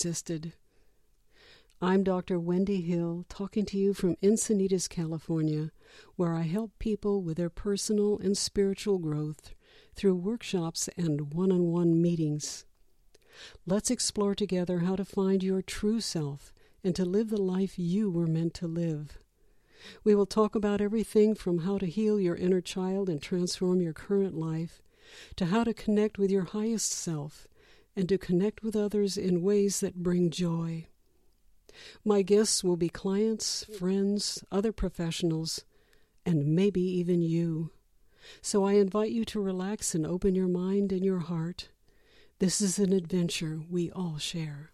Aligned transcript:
existed. 0.00 0.54
I'm 1.82 2.02
Dr. 2.04 2.40
Wendy 2.40 2.80
Hill, 2.80 3.26
talking 3.28 3.66
to 3.66 3.76
you 3.76 3.92
from 3.92 4.16
Encinitas, 4.22 4.88
California, 4.88 5.72
where 6.16 6.34
I 6.34 6.44
help 6.44 6.70
people 6.78 7.20
with 7.20 7.36
their 7.36 7.50
personal 7.50 8.18
and 8.18 8.34
spiritual 8.34 8.96
growth 8.96 9.52
through 9.94 10.14
workshops 10.14 10.88
and 10.96 11.34
one 11.34 11.52
on 11.52 11.64
one 11.64 12.00
meetings. 12.00 12.64
Let's 13.66 13.90
explore 13.90 14.34
together 14.34 14.78
how 14.78 14.96
to 14.96 15.04
find 15.04 15.42
your 15.42 15.60
true 15.60 16.00
self 16.00 16.54
and 16.82 16.96
to 16.96 17.04
live 17.04 17.28
the 17.28 17.36
life 17.36 17.78
you 17.78 18.10
were 18.10 18.26
meant 18.26 18.54
to 18.54 18.66
live. 18.66 19.18
We 20.02 20.14
will 20.14 20.24
talk 20.24 20.54
about 20.54 20.80
everything 20.80 21.34
from 21.34 21.58
how 21.58 21.76
to 21.76 21.84
heal 21.84 22.18
your 22.18 22.36
inner 22.36 22.62
child 22.62 23.10
and 23.10 23.20
transform 23.20 23.82
your 23.82 23.92
current 23.92 24.34
life, 24.34 24.80
to 25.36 25.46
how 25.46 25.62
to 25.64 25.74
connect 25.74 26.16
with 26.16 26.30
your 26.30 26.44
highest 26.44 26.90
self 26.90 27.46
and 27.96 28.08
to 28.08 28.18
connect 28.18 28.62
with 28.62 28.76
others 28.76 29.16
in 29.16 29.42
ways 29.42 29.80
that 29.80 30.02
bring 30.02 30.30
joy. 30.30 30.86
My 32.04 32.22
guests 32.22 32.64
will 32.64 32.76
be 32.76 32.88
clients, 32.88 33.64
friends, 33.78 34.44
other 34.50 34.72
professionals, 34.72 35.64
and 36.26 36.54
maybe 36.54 36.80
even 36.80 37.22
you. 37.22 37.70
So 38.42 38.64
I 38.64 38.74
invite 38.74 39.10
you 39.10 39.24
to 39.26 39.40
relax 39.40 39.94
and 39.94 40.06
open 40.06 40.34
your 40.34 40.48
mind 40.48 40.92
and 40.92 41.04
your 41.04 41.20
heart. 41.20 41.70
This 42.38 42.60
is 42.60 42.78
an 42.78 42.92
adventure 42.92 43.60
we 43.68 43.90
all 43.90 44.18
share. 44.18 44.70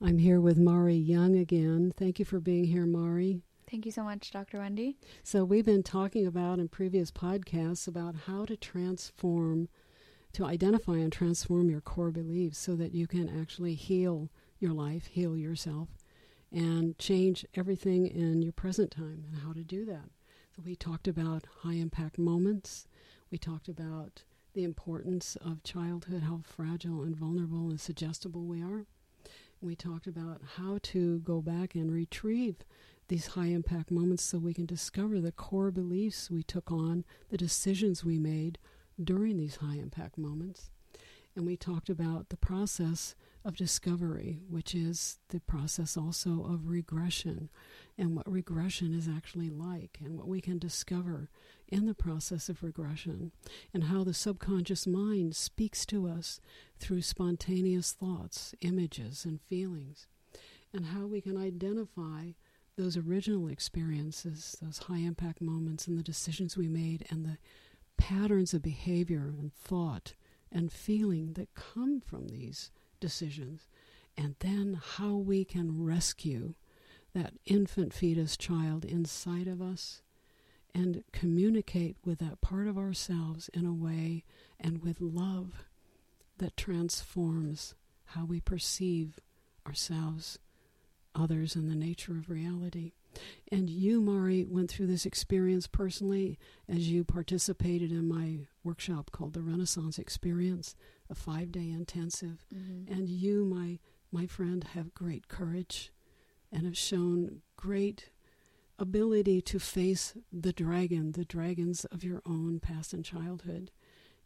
I'm 0.00 0.18
here 0.18 0.40
with 0.40 0.58
Mari 0.58 0.96
Young 0.96 1.36
again. 1.36 1.92
Thank 1.96 2.18
you 2.18 2.24
for 2.24 2.40
being 2.40 2.64
here, 2.64 2.86
Mari. 2.86 3.40
Thank 3.70 3.86
you 3.86 3.92
so 3.92 4.04
much, 4.04 4.30
Dr. 4.30 4.58
Wendy. 4.58 4.96
So, 5.24 5.44
we've 5.44 5.64
been 5.64 5.82
talking 5.82 6.26
about 6.26 6.58
in 6.58 6.68
previous 6.68 7.10
podcasts 7.10 7.88
about 7.88 8.14
how 8.26 8.44
to 8.44 8.56
transform, 8.56 9.68
to 10.36 10.44
identify 10.44 10.98
and 10.98 11.10
transform 11.10 11.70
your 11.70 11.80
core 11.80 12.10
beliefs 12.10 12.58
so 12.58 12.76
that 12.76 12.92
you 12.92 13.06
can 13.06 13.26
actually 13.40 13.74
heal 13.74 14.28
your 14.58 14.74
life, 14.74 15.06
heal 15.06 15.34
yourself, 15.34 15.88
and 16.52 16.98
change 16.98 17.46
everything 17.54 18.06
in 18.06 18.42
your 18.42 18.52
present 18.52 18.90
time 18.90 19.24
and 19.26 19.40
how 19.42 19.54
to 19.54 19.64
do 19.64 19.86
that. 19.86 20.10
So 20.54 20.60
we 20.62 20.76
talked 20.76 21.08
about 21.08 21.46
high 21.62 21.76
impact 21.76 22.18
moments. 22.18 22.86
We 23.30 23.38
talked 23.38 23.66
about 23.66 24.24
the 24.52 24.62
importance 24.62 25.38
of 25.40 25.62
childhood, 25.62 26.24
how 26.24 26.42
fragile 26.44 27.02
and 27.02 27.16
vulnerable 27.16 27.70
and 27.70 27.80
suggestible 27.80 28.44
we 28.44 28.62
are. 28.62 28.84
We 29.62 29.74
talked 29.74 30.06
about 30.06 30.42
how 30.56 30.80
to 30.82 31.20
go 31.20 31.40
back 31.40 31.74
and 31.74 31.90
retrieve 31.90 32.56
these 33.08 33.28
high 33.28 33.46
impact 33.46 33.90
moments 33.90 34.24
so 34.24 34.36
we 34.36 34.52
can 34.52 34.66
discover 34.66 35.18
the 35.18 35.32
core 35.32 35.70
beliefs 35.70 36.30
we 36.30 36.42
took 36.42 36.70
on, 36.70 37.06
the 37.30 37.38
decisions 37.38 38.04
we 38.04 38.18
made 38.18 38.58
during 39.02 39.36
these 39.36 39.56
high 39.56 39.76
impact 39.76 40.18
moments. 40.18 40.70
And 41.34 41.46
we 41.46 41.56
talked 41.56 41.90
about 41.90 42.30
the 42.30 42.36
process 42.36 43.14
of 43.44 43.56
discovery, 43.56 44.40
which 44.48 44.74
is 44.74 45.18
the 45.28 45.38
process 45.40 45.96
also 45.96 46.42
of 46.44 46.68
regression, 46.68 47.50
and 47.98 48.16
what 48.16 48.30
regression 48.30 48.92
is 48.92 49.06
actually 49.06 49.50
like, 49.50 49.98
and 50.02 50.16
what 50.16 50.26
we 50.26 50.40
can 50.40 50.58
discover 50.58 51.28
in 51.68 51.86
the 51.86 51.94
process 51.94 52.48
of 52.48 52.62
regression, 52.62 53.32
and 53.72 53.84
how 53.84 54.02
the 54.02 54.14
subconscious 54.14 54.86
mind 54.86 55.36
speaks 55.36 55.84
to 55.86 56.08
us 56.08 56.40
through 56.78 57.02
spontaneous 57.02 57.92
thoughts, 57.92 58.54
images, 58.62 59.24
and 59.24 59.40
feelings, 59.42 60.06
and 60.72 60.86
how 60.86 61.06
we 61.06 61.20
can 61.20 61.36
identify 61.36 62.30
those 62.76 62.96
original 62.96 63.48
experiences, 63.48 64.56
those 64.60 64.78
high 64.78 64.98
impact 64.98 65.40
moments, 65.40 65.86
and 65.86 65.98
the 65.98 66.02
decisions 66.02 66.56
we 66.56 66.68
made, 66.68 67.06
and 67.10 67.24
the 67.24 67.38
patterns 67.96 68.54
of 68.54 68.62
behavior 68.62 69.34
and 69.38 69.52
thought 69.52 70.14
and 70.52 70.72
feeling 70.72 71.32
that 71.34 71.54
come 71.54 72.00
from 72.00 72.28
these 72.28 72.70
decisions, 73.00 73.68
and 74.16 74.36
then 74.40 74.80
how 74.96 75.14
we 75.16 75.44
can 75.44 75.82
rescue 75.84 76.54
that 77.14 77.34
infant 77.44 77.92
fetus 77.92 78.36
child 78.36 78.84
inside 78.84 79.48
of 79.48 79.60
us 79.60 80.02
and 80.74 81.02
communicate 81.12 81.96
with 82.04 82.18
that 82.18 82.40
part 82.40 82.66
of 82.66 82.76
ourselves 82.76 83.48
in 83.54 83.64
a 83.64 83.72
way 83.72 84.24
and 84.60 84.82
with 84.82 85.00
love 85.00 85.64
that 86.38 86.56
transforms 86.56 87.74
how 88.10 88.24
we 88.24 88.40
perceive 88.40 89.18
ourselves, 89.66 90.38
others, 91.14 91.56
and 91.56 91.70
the 91.70 91.74
nature 91.74 92.12
of 92.12 92.28
reality. 92.28 92.92
And 93.50 93.68
you, 93.70 94.00
Mari, 94.00 94.44
went 94.44 94.70
through 94.70 94.86
this 94.86 95.06
experience 95.06 95.66
personally 95.66 96.38
as 96.68 96.90
you 96.90 97.04
participated 97.04 97.90
in 97.90 98.08
my 98.08 98.46
workshop 98.64 99.10
called 99.12 99.34
the 99.34 99.42
Renaissance 99.42 99.98
Experience 99.98 100.74
a 101.08 101.14
five 101.14 101.52
day 101.52 101.70
intensive. 101.70 102.46
Mm-hmm. 102.54 102.92
And 102.92 103.08
you, 103.08 103.44
my 103.44 103.78
my 104.12 104.26
friend, 104.26 104.64
have 104.74 104.94
great 104.94 105.28
courage 105.28 105.92
and 106.52 106.64
have 106.64 106.76
shown 106.76 107.42
great 107.56 108.10
ability 108.78 109.40
to 109.40 109.58
face 109.58 110.14
the 110.32 110.52
dragon, 110.52 111.12
the 111.12 111.24
dragons 111.24 111.84
of 111.86 112.04
your 112.04 112.22
own 112.26 112.60
past 112.60 112.92
and 112.92 113.04
childhood. 113.04 113.70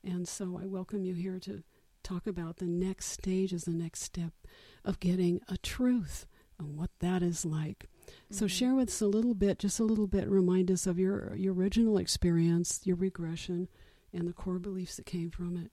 And 0.05 0.27
so 0.27 0.59
I 0.61 0.67
welcome 0.67 1.05
you 1.05 1.15
here 1.15 1.39
to 1.41 1.63
talk 2.03 2.27
about 2.27 2.57
the 2.57 2.67
next 2.67 3.07
stage 3.07 3.53
as 3.53 3.65
the 3.65 3.73
next 3.73 4.03
step 4.03 4.33
of 4.85 5.01
getting 5.01 5.41
a 5.49 5.57
truth 5.59 6.27
and 6.59 6.77
what 6.77 6.91
that 7.01 7.23
is 7.23 7.45
like. 7.45 7.90
Mm-hmm. 8.11 8.35
So 8.35 8.47
share 8.47 8.75
with 8.75 8.89
us 8.89 9.01
a 9.01 9.07
little 9.07 9.35
bit, 9.35 9.59
just 9.59 9.81
a 9.81 9.85
little 9.85 10.07
bit, 10.07 10.29
remind 10.29 10.71
us 10.71 10.87
of 10.87 10.99
your 10.99 11.35
your 11.37 11.55
original 11.55 11.99
experience, 11.99 12.81
your 12.85 12.97
regression, 12.97 13.69
and 14.13 14.27
the 14.27 14.33
core 14.33 14.59
beliefs 14.59 14.97
that 14.97 15.07
came 15.07 15.31
from 15.31 15.57
it. 15.57 15.71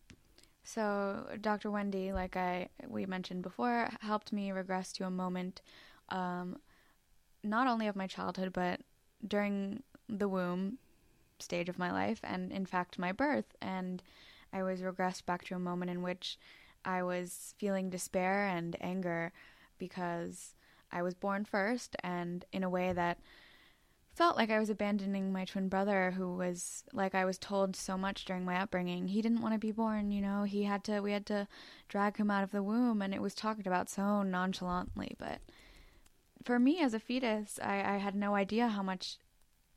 So 0.63 1.25
Dr. 1.39 1.71
Wendy, 1.71 2.11
like 2.11 2.35
I 2.35 2.69
we 2.87 3.05
mentioned 3.05 3.41
before, 3.41 3.89
helped 4.01 4.33
me 4.33 4.51
regress 4.51 4.91
to 4.93 5.05
a 5.05 5.09
moment, 5.09 5.61
um, 6.09 6.57
not 7.43 7.67
only 7.67 7.87
of 7.87 7.95
my 7.95 8.07
childhood, 8.07 8.51
but 8.53 8.81
during 9.25 9.83
the 10.09 10.27
womb 10.27 10.77
stage 11.39 11.69
of 11.69 11.79
my 11.79 11.91
life, 11.91 12.19
and 12.23 12.51
in 12.51 12.65
fact 12.65 12.99
my 12.99 13.11
birth. 13.11 13.55
And 13.61 14.03
I 14.51 14.63
was 14.63 14.81
regressed 14.81 15.25
back 15.25 15.43
to 15.45 15.55
a 15.55 15.59
moment 15.59 15.91
in 15.91 16.01
which 16.01 16.37
I 16.83 17.03
was 17.03 17.53
feeling 17.57 17.89
despair 17.89 18.47
and 18.47 18.75
anger 18.81 19.31
because 19.77 20.53
I 20.91 21.01
was 21.01 21.13
born 21.13 21.45
first, 21.45 21.95
and 22.03 22.45
in 22.51 22.63
a 22.63 22.69
way 22.69 22.93
that 22.93 23.19
felt 24.17 24.35
like 24.35 24.49
I 24.49 24.57
was 24.57 24.71
abandoning 24.71 25.31
my 25.31 25.45
twin 25.45 25.69
brother, 25.69 26.11
who 26.11 26.35
was 26.35 26.83
like 26.91 27.13
I 27.13 27.23
was 27.23 27.37
told 27.37 27.75
so 27.75 27.97
much 27.97 28.25
during 28.25 28.45
my 28.45 28.59
upbringing. 28.59 29.07
He 29.07 29.21
didn't 29.21 29.41
want 29.41 29.53
to 29.53 29.59
be 29.59 29.71
born, 29.71 30.11
you 30.11 30.21
know. 30.21 30.43
He 30.43 30.63
had 30.63 30.83
to. 30.85 31.01
We 31.01 31.11
had 31.11 31.27
to 31.27 31.47
drag 31.87 32.17
him 32.17 32.31
out 32.31 32.43
of 32.43 32.51
the 32.51 32.63
womb, 32.63 33.01
and 33.01 33.13
it 33.13 33.21
was 33.21 33.35
talked 33.35 33.67
about 33.67 33.89
so 33.89 34.23
nonchalantly. 34.23 35.15
But 35.19 35.39
for 36.43 36.57
me, 36.57 36.81
as 36.81 36.95
a 36.95 36.99
fetus, 36.99 37.59
I, 37.61 37.95
I 37.95 37.97
had 37.97 38.15
no 38.15 38.33
idea 38.33 38.69
how 38.69 38.81
much 38.81 39.17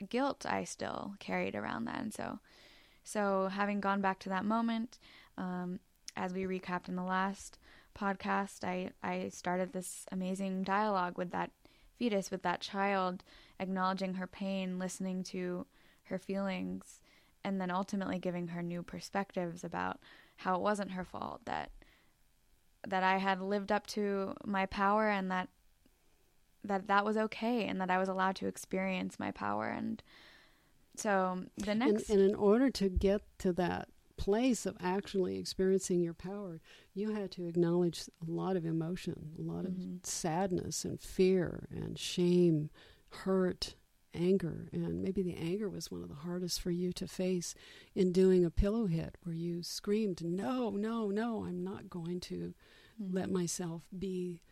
guilt 0.08 0.46
I 0.48 0.64
still 0.64 1.14
carried 1.18 1.54
around 1.54 1.84
then. 1.84 2.10
So, 2.10 2.38
so 3.04 3.48
having 3.52 3.80
gone 3.80 4.00
back 4.00 4.20
to 4.20 4.30
that 4.30 4.46
moment, 4.46 4.98
um, 5.36 5.80
as 6.16 6.32
we 6.32 6.44
recapped 6.44 6.88
in 6.88 6.96
the 6.96 7.02
last 7.02 7.58
podcast, 7.98 8.64
I 8.64 8.90
I 9.02 9.28
started 9.28 9.72
this 9.72 10.06
amazing 10.10 10.62
dialogue 10.62 11.18
with 11.18 11.30
that 11.32 11.50
fetus, 11.96 12.30
with 12.30 12.42
that 12.42 12.60
child 12.60 13.22
acknowledging 13.58 14.14
her 14.14 14.26
pain, 14.26 14.78
listening 14.78 15.22
to 15.24 15.66
her 16.04 16.18
feelings, 16.18 17.00
and 17.44 17.60
then 17.60 17.70
ultimately 17.70 18.18
giving 18.18 18.48
her 18.48 18.62
new 18.62 18.82
perspectives 18.82 19.64
about 19.64 20.00
how 20.36 20.54
it 20.54 20.60
wasn't 20.60 20.92
her 20.92 21.04
fault 21.04 21.42
that 21.44 21.70
that 22.88 23.02
I 23.02 23.18
had 23.18 23.40
lived 23.40 23.70
up 23.70 23.86
to 23.88 24.34
my 24.44 24.66
power 24.66 25.08
and 25.08 25.30
that 25.30 25.48
that 26.64 26.88
that 26.88 27.04
was 27.04 27.16
okay 27.16 27.66
and 27.66 27.80
that 27.80 27.90
I 27.90 27.98
was 27.98 28.08
allowed 28.08 28.36
to 28.36 28.46
experience 28.46 29.18
my 29.18 29.30
power. 29.30 29.66
And 29.68 30.02
so 30.96 31.44
the 31.56 31.74
next 31.74 32.08
and, 32.10 32.20
and 32.20 32.30
in 32.30 32.34
order 32.34 32.70
to 32.70 32.88
get 32.88 33.22
to 33.38 33.52
that 33.54 33.88
place 34.20 34.66
of 34.66 34.76
actually 34.82 35.38
experiencing 35.38 36.02
your 36.02 36.12
power, 36.12 36.60
you 36.92 37.14
had 37.14 37.30
to 37.30 37.46
acknowledge 37.46 38.02
a 38.20 38.30
lot 38.30 38.54
of 38.54 38.66
emotion, 38.66 39.30
a 39.38 39.42
lot 39.42 39.64
mm-hmm. 39.64 39.96
of 39.96 40.06
sadness 40.06 40.84
and 40.84 41.00
fear 41.00 41.66
and 41.74 41.98
shame 41.98 42.68
hurt, 43.08 43.76
anger, 44.12 44.68
and 44.72 45.02
maybe 45.02 45.22
the 45.22 45.36
anger 45.36 45.70
was 45.70 45.90
one 45.90 46.02
of 46.02 46.10
the 46.10 46.14
hardest 46.16 46.60
for 46.60 46.70
you 46.70 46.92
to 46.92 47.08
face 47.08 47.54
in 47.94 48.12
doing 48.12 48.44
a 48.44 48.50
pillow 48.50 48.84
hit 48.86 49.16
where 49.22 49.34
you 49.34 49.62
screamed, 49.62 50.22
No, 50.22 50.68
no, 50.68 51.08
no, 51.08 51.44
I'm 51.44 51.64
not 51.64 51.88
going 51.88 52.20
to 52.20 52.52
mm-hmm. 53.02 53.16
let 53.16 53.30
myself 53.30 53.84
be 53.98 54.42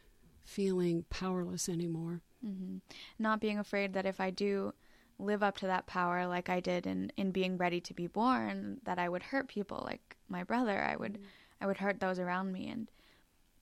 feeling 0.45 1.05
powerless 1.11 1.69
anymore. 1.69 2.23
Mm-hmm. 2.43 2.79
Not 3.19 3.39
being 3.39 3.59
afraid 3.59 3.93
that 3.93 4.07
if 4.07 4.19
I 4.19 4.31
do 4.31 4.73
live 5.19 5.43
up 5.43 5.57
to 5.59 5.67
that 5.67 5.87
power 5.87 6.27
like 6.27 6.49
I 6.49 6.61
did 6.61 6.87
in, 6.87 7.11
in 7.17 7.33
being 7.33 7.57
ready 7.57 7.81
to 7.81 7.95
be 7.95 8.07
born, 8.07 8.81
that 8.85 8.99
I 8.99 9.09
would 9.09 9.23
hurt 9.23 9.49
people 9.49 9.83
like 9.85 10.17
my 10.29 10.45
brother. 10.45 10.83
I 10.83 10.97
would 10.97 11.15
mm-hmm. 11.15 11.23
I 11.61 11.67
would 11.67 11.79
hurt 11.79 11.99
those 11.99 12.21
around 12.21 12.53
me 12.53 12.69
and 12.69 12.89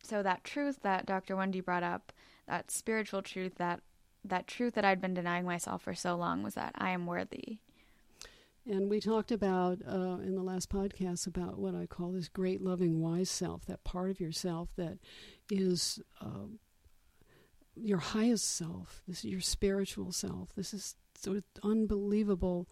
so 0.02 0.22
that 0.22 0.44
truth 0.44 0.80
that 0.82 1.06
Dr. 1.06 1.34
Wendy 1.34 1.60
brought 1.60 1.82
up, 1.82 2.12
that 2.46 2.70
spiritual 2.70 3.22
truth 3.22 3.54
that 3.56 3.80
that 4.24 4.46
truth 4.46 4.74
that 4.74 4.84
I'd 4.84 5.00
been 5.00 5.14
denying 5.14 5.44
myself 5.44 5.82
for 5.82 5.94
so 5.94 6.14
long 6.16 6.42
was 6.42 6.54
that 6.54 6.72
I 6.76 6.90
am 6.90 7.06
worthy. 7.06 7.58
And 8.68 8.90
we 8.90 8.98
talked 8.98 9.30
about 9.30 9.78
uh, 9.86 10.18
in 10.18 10.34
the 10.34 10.42
last 10.42 10.68
podcast 10.70 11.28
about 11.28 11.56
what 11.58 11.76
I 11.76 11.86
call 11.86 12.10
this 12.10 12.28
great, 12.28 12.60
loving, 12.60 13.00
wise 13.00 13.30
self, 13.30 13.64
that 13.66 13.84
part 13.84 14.10
of 14.10 14.18
yourself 14.18 14.70
that 14.76 14.98
is 15.48 16.02
uh, 16.20 16.48
your 17.76 17.98
highest 17.98 18.56
self. 18.56 19.02
This 19.06 19.18
is 19.18 19.26
your 19.26 19.40
spiritual 19.40 20.10
self. 20.10 20.52
This 20.56 20.74
is 20.74 20.96
of 21.24 21.44
unbelievable, 21.62 22.68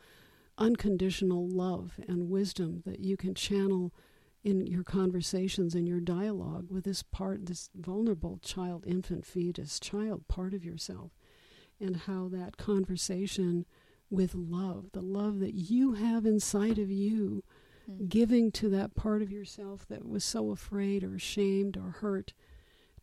unconditional 0.59 1.49
love 1.49 1.99
and 2.09 2.29
wisdom 2.29 2.83
that 2.85 3.01
you 3.01 3.17
can 3.17 3.35
channel 3.35 3.93
in 4.45 4.67
your 4.67 4.85
conversations 4.85 5.75
and 5.75 5.89
your 5.89 6.01
dialogue 6.01 6.71
with 6.71 6.85
this 6.85 7.03
part, 7.03 7.47
this 7.47 7.71
vulnerable 7.75 8.39
child, 8.43 8.85
infant, 8.87 9.25
fetus, 9.25 9.81
child 9.81 10.29
part 10.29 10.53
of 10.53 10.65
yourself, 10.65 11.13
and 11.81 11.97
how 11.97 12.29
that 12.29 12.59
conversation 12.59 13.65
with 14.11 14.35
love, 14.35 14.91
the 14.93 15.01
love 15.01 15.41
that 15.41 15.55
you 15.55 15.95
have 15.95 16.27
inside 16.27 16.79
of 16.79 16.91
you, 16.91 17.43
mm-hmm. 17.91 18.07
giving 18.07 18.53
to 18.53 18.69
that 18.69 18.95
part 18.95 19.23
of 19.23 19.33
yourself 19.33 19.87
that 19.89 20.07
was 20.07 20.25
so 20.25 20.51
afraid 20.51 21.03
or 21.03 21.15
ashamed 21.15 21.77
or 21.77 21.97
hurt, 22.01 22.35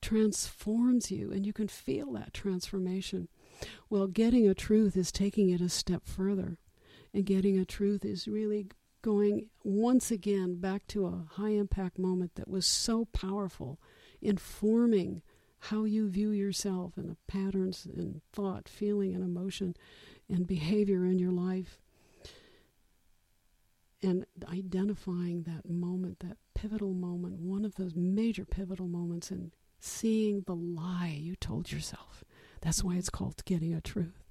transforms 0.01 1.11
you, 1.11 1.31
and 1.31 1.45
you 1.45 1.53
can 1.53 1.67
feel 1.67 2.13
that 2.13 2.33
transformation. 2.33 3.27
Well, 3.89 4.07
getting 4.07 4.47
a 4.47 4.53
truth 4.53 4.95
is 4.95 5.11
taking 5.11 5.49
it 5.49 5.61
a 5.61 5.69
step 5.69 6.03
further. 6.05 6.57
And 7.13 7.25
getting 7.25 7.57
a 7.57 7.65
truth 7.65 8.05
is 8.05 8.27
really 8.27 8.67
going 9.01 9.47
once 9.63 10.11
again 10.11 10.59
back 10.59 10.87
to 10.87 11.05
a 11.05 11.25
high 11.31 11.49
impact 11.49 11.97
moment 11.97 12.35
that 12.35 12.47
was 12.47 12.65
so 12.65 13.05
powerful, 13.05 13.79
informing 14.21 15.21
how 15.65 15.83
you 15.83 16.09
view 16.09 16.31
yourself 16.31 16.93
and 16.97 17.09
the 17.09 17.17
patterns 17.27 17.85
in 17.85 18.21
thought, 18.31 18.67
feeling, 18.67 19.13
and 19.13 19.23
emotion 19.23 19.75
and 20.29 20.47
behavior 20.47 21.05
in 21.05 21.19
your 21.19 21.31
life. 21.31 21.79
And 24.01 24.25
identifying 24.47 25.43
that 25.43 25.69
moment, 25.69 26.19
that 26.19 26.37
pivotal 26.55 26.93
moment, 26.93 27.39
one 27.39 27.65
of 27.65 27.75
those 27.75 27.95
major 27.95 28.45
pivotal 28.45 28.87
moments, 28.87 29.29
and 29.29 29.51
seeing 29.79 30.41
the 30.47 30.55
lie 30.55 31.15
you 31.19 31.35
told 31.35 31.71
yourself. 31.71 32.23
That's 32.61 32.83
why 32.83 32.95
it's 32.95 33.09
called 33.09 33.43
getting 33.45 33.73
a 33.73 33.81
truth. 33.81 34.23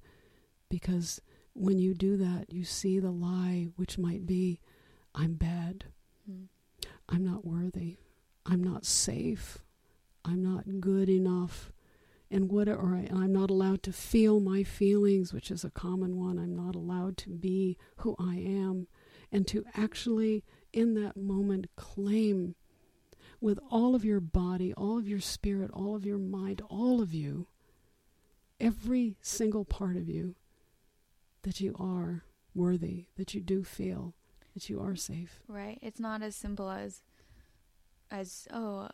Because 0.69 1.21
when 1.53 1.79
you 1.79 1.93
do 1.93 2.17
that, 2.17 2.45
you 2.51 2.63
see 2.63 2.99
the 2.99 3.11
lie, 3.11 3.67
which 3.75 3.97
might 3.97 4.25
be, 4.25 4.61
I'm 5.13 5.33
bad. 5.33 5.85
Mm. 6.29 6.45
I'm 7.09 7.25
not 7.25 7.45
worthy. 7.45 7.97
I'm 8.45 8.63
not 8.63 8.85
safe. 8.85 9.59
I'm 10.23 10.41
not 10.41 10.79
good 10.79 11.09
enough. 11.09 11.71
And 12.29 12.49
what 12.49 12.69
or 12.69 12.95
I, 12.95 13.09
I'm 13.13 13.33
not 13.33 13.49
allowed 13.49 13.83
to 13.83 13.91
feel 13.91 14.39
my 14.39 14.63
feelings, 14.63 15.33
which 15.33 15.51
is 15.51 15.65
a 15.65 15.69
common 15.69 16.17
one. 16.17 16.39
I'm 16.39 16.55
not 16.55 16.75
allowed 16.75 17.17
to 17.17 17.29
be 17.29 17.77
who 17.97 18.15
I 18.17 18.35
am. 18.35 18.87
And 19.31 19.45
to 19.47 19.65
actually, 19.75 20.45
in 20.71 20.93
that 20.95 21.17
moment, 21.17 21.67
claim 21.75 22.55
with 23.41 23.59
all 23.69 23.95
of 23.95 24.05
your 24.05 24.21
body, 24.21 24.73
all 24.73 24.97
of 24.97 25.09
your 25.09 25.19
spirit, 25.19 25.71
all 25.73 25.95
of 25.95 26.05
your 26.05 26.17
mind, 26.17 26.61
all 26.69 27.01
of 27.01 27.13
you, 27.13 27.47
every 28.61 29.15
single 29.21 29.65
part 29.65 29.97
of 29.97 30.07
you, 30.07 30.35
that 31.43 31.59
you 31.59 31.75
are 31.79 32.23
worthy, 32.53 33.07
that 33.17 33.33
you 33.33 33.41
do 33.41 33.63
feel, 33.63 34.13
that 34.53 34.69
you 34.69 34.79
are 34.79 34.95
safe. 34.95 35.41
Right. 35.47 35.79
It's 35.81 35.99
not 35.99 36.21
as 36.21 36.35
simple 36.35 36.69
as 36.69 37.01
as 38.11 38.47
oh, 38.51 38.89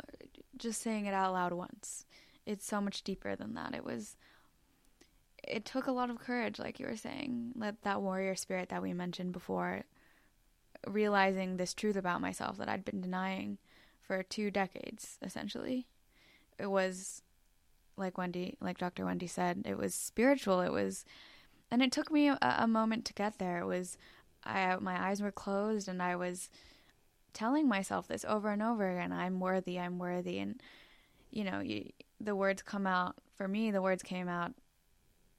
just 0.58 0.82
saying 0.82 1.06
it 1.06 1.14
out 1.14 1.34
loud 1.34 1.54
once. 1.54 2.06
It's 2.46 2.66
so 2.66 2.80
much 2.80 3.04
deeper 3.04 3.36
than 3.36 3.56
that. 3.56 3.76
It 3.76 3.84
was 3.84 4.16
it 5.44 5.66
took 5.66 5.88
a 5.88 5.92
lot 5.92 6.10
of 6.10 6.20
courage 6.20 6.60
like 6.60 6.80
you 6.80 6.88
were 6.88 6.98
saying. 6.98 7.54
Let 7.56 7.82
that 7.82 8.02
warrior 8.02 8.36
spirit 8.36 8.70
that 8.70 8.82
we 8.82 8.94
mentioned 8.94 9.34
before 9.34 9.84
realizing 10.88 11.58
this 11.58 11.74
truth 11.74 11.96
about 11.96 12.22
myself 12.22 12.58
that 12.58 12.70
I'd 12.70 12.86
been 12.86 13.02
denying 13.02 13.58
for 14.00 14.24
2 14.24 14.52
decades 14.52 15.18
essentially. 15.22 15.88
It 16.60 16.68
was 16.68 17.24
like 17.98 18.18
Wendy, 18.18 18.56
like 18.62 18.78
Dr. 18.78 19.06
Wendy 19.06 19.28
said, 19.28 19.64
it 19.66 19.78
was 19.78 19.94
spiritual. 19.94 20.62
It 20.62 20.72
was 20.72 21.06
and 21.70 21.82
it 21.82 21.92
took 21.92 22.12
me 22.12 22.30
a, 22.30 22.38
a 22.42 22.68
moment 22.68 23.04
to 23.06 23.14
get 23.14 23.40
there. 23.40 23.60
It 23.60 23.66
was 23.66 23.98
I 24.44 24.76
my 24.80 25.10
eyes 25.10 25.22
were 25.22 25.32
closed 25.32 25.88
and 25.88 26.02
I 26.02 26.16
was 26.16 26.50
telling 27.34 27.68
myself 27.68 28.08
this 28.08 28.26
over 28.26 28.50
and 28.50 28.64
over 28.64 28.90
again. 28.90 29.12
I'm 29.12 29.40
worthy. 29.40 29.80
I'm 29.80 30.00
worthy. 30.00 30.40
And 30.40 30.62
you 31.30 31.44
know, 31.44 31.60
you, 31.60 31.92
the 32.20 32.36
words 32.36 32.62
come 32.62 32.88
out 32.88 33.16
for 33.36 33.48
me. 33.48 33.70
The 33.70 33.82
words 33.82 34.02
came 34.02 34.28
out 34.28 34.54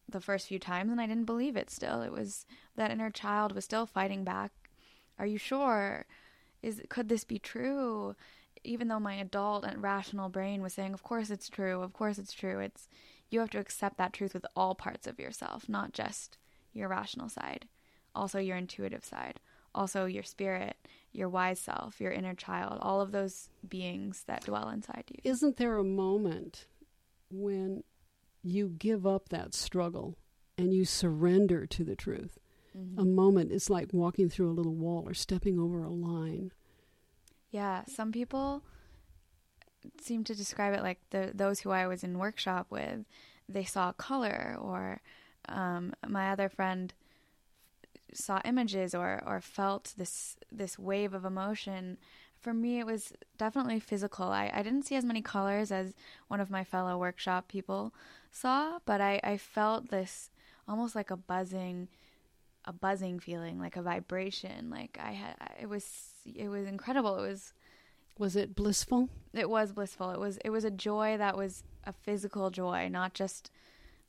the 0.09 0.21
first 0.21 0.47
few 0.47 0.59
times, 0.59 0.91
and 0.91 1.01
I 1.01 1.07
didn't 1.07 1.25
believe 1.25 1.57
it. 1.57 1.71
Still, 1.71 2.03
it 2.03 2.13
was 2.13 2.47
that 2.77 2.91
inner 2.91 3.11
child 3.11 3.55
was 3.55 3.65
still 3.65 3.87
fighting 3.87 4.25
back. 4.25 4.53
Are 5.19 5.27
you 5.27 5.39
sure? 5.39 6.07
Is 6.63 6.81
could 6.89 7.09
this 7.09 7.25
be 7.25 7.39
true? 7.39 8.15
Even 8.65 8.89
though 8.89 9.01
my 9.01 9.15
adult 9.15 9.65
and 9.65 9.83
rational 9.83 10.29
brain 10.29 10.63
was 10.63 10.75
saying, 10.75 10.95
"Of 10.95 11.03
course 11.03 11.31
it's 11.31 11.49
true. 11.49 11.83
Of 11.83 11.93
course 11.93 12.19
it's 12.19 12.33
true." 12.33 12.61
It's 12.61 12.89
you 13.31 13.41
have 13.41 13.51
to 13.51 13.59
accept 13.59 13.99
that 13.99 14.13
truth 14.13 14.35
with 14.35 14.47
all 14.57 14.75
parts 14.75 15.07
of 15.07 15.19
yourself, 15.19 15.69
not 15.69 15.93
just 15.93 16.39
your 16.73 16.89
rational 16.89 17.29
side, 17.29 17.69
also 18.15 18.39
your 18.39 18.57
intuitive 18.57 19.05
side, 19.05 19.41
also 19.75 20.07
your 20.07 20.23
spirit, 20.23 20.77
your 21.13 21.29
wise 21.29 21.61
self, 21.61 22.01
your 22.01 22.11
inner 22.11 22.35
child, 22.35 22.79
all 22.81 23.01
of 23.01 23.13
those 23.13 23.51
beings 23.69 24.25
that 24.27 24.45
dwell 24.45 24.71
inside 24.71 25.05
you. 25.09 25.19
Isn't 25.25 25.57
there 25.57 25.77
a 25.77 25.85
moment 25.85 26.67
when 27.31 27.85
you 28.43 28.69
give 28.79 29.07
up 29.07 29.29
that 29.29 29.55
struggle 29.55 30.17
and 30.57 30.73
you 30.73 30.85
surrender 30.85 31.67
to 31.67 31.85
the 31.85 31.97
truth? 31.97 32.39
Mm-hmm. 32.77 32.99
A 32.99 33.05
moment 33.05 33.53
is 33.53 33.69
like 33.69 33.93
walking 33.93 34.29
through 34.29 34.51
a 34.51 34.55
little 34.55 34.75
wall 34.75 35.05
or 35.07 35.15
stepping 35.15 35.59
over 35.59 35.83
a 35.83 35.91
line. 35.91 36.53
Yeah, 37.51 37.83
some 37.87 38.13
people 38.13 38.63
seem 40.01 40.25
to 40.25 40.35
describe 40.35 40.75
it 40.75 40.83
like 40.83 40.99
the 41.11 41.31
those 41.35 41.61
who 41.61 41.71
I 41.71 41.87
was 41.87 42.05
in 42.05 42.19
workshop 42.19 42.67
with, 42.71 43.05
they 43.49 43.65
saw 43.65 43.93
color, 43.93 44.57
or 44.61 45.01
um, 45.49 45.95
my 46.07 46.31
other 46.31 46.49
friend 46.49 46.93
saw 48.13 48.41
images 48.45 48.95
or 48.95 49.23
or 49.27 49.41
felt 49.41 49.95
this 49.97 50.37
this 50.51 50.79
wave 50.79 51.15
of 51.15 51.25
emotion. 51.25 51.99
For 52.41 52.55
me, 52.55 52.79
it 52.79 52.87
was 52.87 53.13
definitely 53.37 53.81
physical. 53.81 54.27
I, 54.27 54.51
I 54.55 54.63
didn't 54.63 54.87
see 54.87 54.95
as 54.95 55.05
many 55.05 55.23
colors 55.23 55.73
as 55.73 55.95
one 56.29 56.41
of 56.41 56.51
my 56.51 56.63
fellow 56.63 56.97
workshop 56.97 57.49
people 57.49 57.93
saw, 58.31 58.79
but 58.85 59.01
I, 59.01 59.19
I 59.25 59.37
felt 59.39 59.89
this 59.89 60.31
almost 60.69 60.95
like 60.95 61.11
a 61.11 61.17
buzzing 61.17 61.89
a 62.65 62.73
buzzing 62.73 63.19
feeling 63.19 63.59
like 63.59 63.77
a 63.77 63.83
vibration 63.83 64.69
like 64.69 64.99
i 65.01 65.13
had 65.13 65.35
it 65.59 65.69
was 65.69 65.85
it 66.37 66.49
was 66.49 66.67
incredible 66.67 67.19
it 67.19 67.29
was 67.29 67.53
was 68.19 68.35
it 68.35 68.57
blissful? 68.57 69.09
It 69.33 69.49
was 69.49 69.73
blissful. 69.73 70.11
It 70.11 70.19
was 70.19 70.39
it 70.45 70.51
was 70.51 70.65
a 70.65 70.71
joy 70.71 71.17
that 71.19 71.37
was 71.37 71.63
a 71.85 71.93
physical 71.93 72.51
joy, 72.51 72.89
not 72.89 73.15
just 73.15 73.51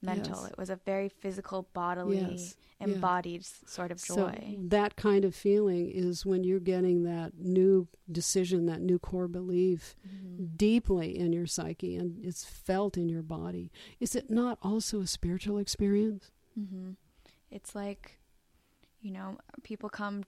mental. 0.01 0.41
Yes. 0.41 0.51
It 0.51 0.57
was 0.57 0.69
a 0.69 0.77
very 0.77 1.09
physical, 1.09 1.67
bodily, 1.73 2.19
yes. 2.19 2.55
embodied 2.79 3.41
yeah. 3.41 3.69
sort 3.69 3.91
of 3.91 4.03
joy. 4.03 4.15
So 4.15 4.55
that 4.67 4.95
kind 4.95 5.25
of 5.25 5.35
feeling 5.35 5.89
is 5.89 6.25
when 6.25 6.43
you're 6.43 6.59
getting 6.59 7.03
that 7.03 7.33
new 7.37 7.87
decision, 8.11 8.65
that 8.65 8.81
new 8.81 8.97
core 8.97 9.27
belief 9.27 9.95
mm-hmm. 10.07 10.45
deeply 10.55 11.17
in 11.17 11.33
your 11.33 11.45
psyche 11.45 11.95
and 11.95 12.17
it's 12.23 12.43
felt 12.43 12.97
in 12.97 13.09
your 13.09 13.23
body. 13.23 13.71
Is 13.99 14.15
it 14.15 14.29
not 14.29 14.57
also 14.63 15.01
a 15.01 15.07
spiritual 15.07 15.57
experience? 15.57 16.31
Mm-hmm. 16.59 16.91
It's 17.51 17.75
like, 17.75 18.19
you 19.01 19.11
know, 19.11 19.37
people 19.63 19.89
come 19.89 20.23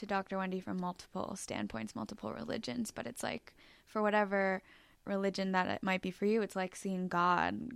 to 0.00 0.06
Dr. 0.06 0.38
Wendy 0.38 0.60
from 0.60 0.80
multiple 0.80 1.36
standpoints, 1.36 1.94
multiple 1.94 2.32
religions, 2.32 2.90
but 2.90 3.06
it's 3.06 3.22
like 3.22 3.54
for 3.86 4.02
whatever 4.02 4.62
religion 5.04 5.52
that 5.52 5.68
it 5.68 5.82
might 5.82 6.02
be 6.02 6.10
for 6.10 6.26
you, 6.26 6.42
it's 6.42 6.56
like 6.56 6.74
seeing 6.74 7.06
God, 7.06 7.70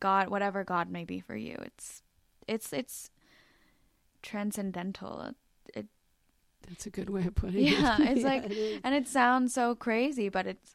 God, 0.00 0.28
whatever 0.28 0.64
God 0.64 0.90
may 0.90 1.04
be 1.04 1.20
for 1.20 1.36
you. 1.36 1.56
It's 1.62 2.02
it's 2.46 2.72
it's 2.72 3.10
transcendental. 4.22 5.34
It, 5.74 5.86
That's 6.68 6.86
a 6.86 6.90
good 6.90 7.10
way 7.10 7.26
of 7.26 7.34
putting 7.34 7.64
yeah, 7.64 7.96
it. 8.00 8.00
it's 8.00 8.00
yeah, 8.00 8.10
it's 8.10 8.24
like, 8.72 8.80
and 8.84 8.94
it 8.94 9.06
sounds 9.06 9.54
so 9.54 9.74
crazy, 9.74 10.28
but 10.28 10.46
it's 10.46 10.74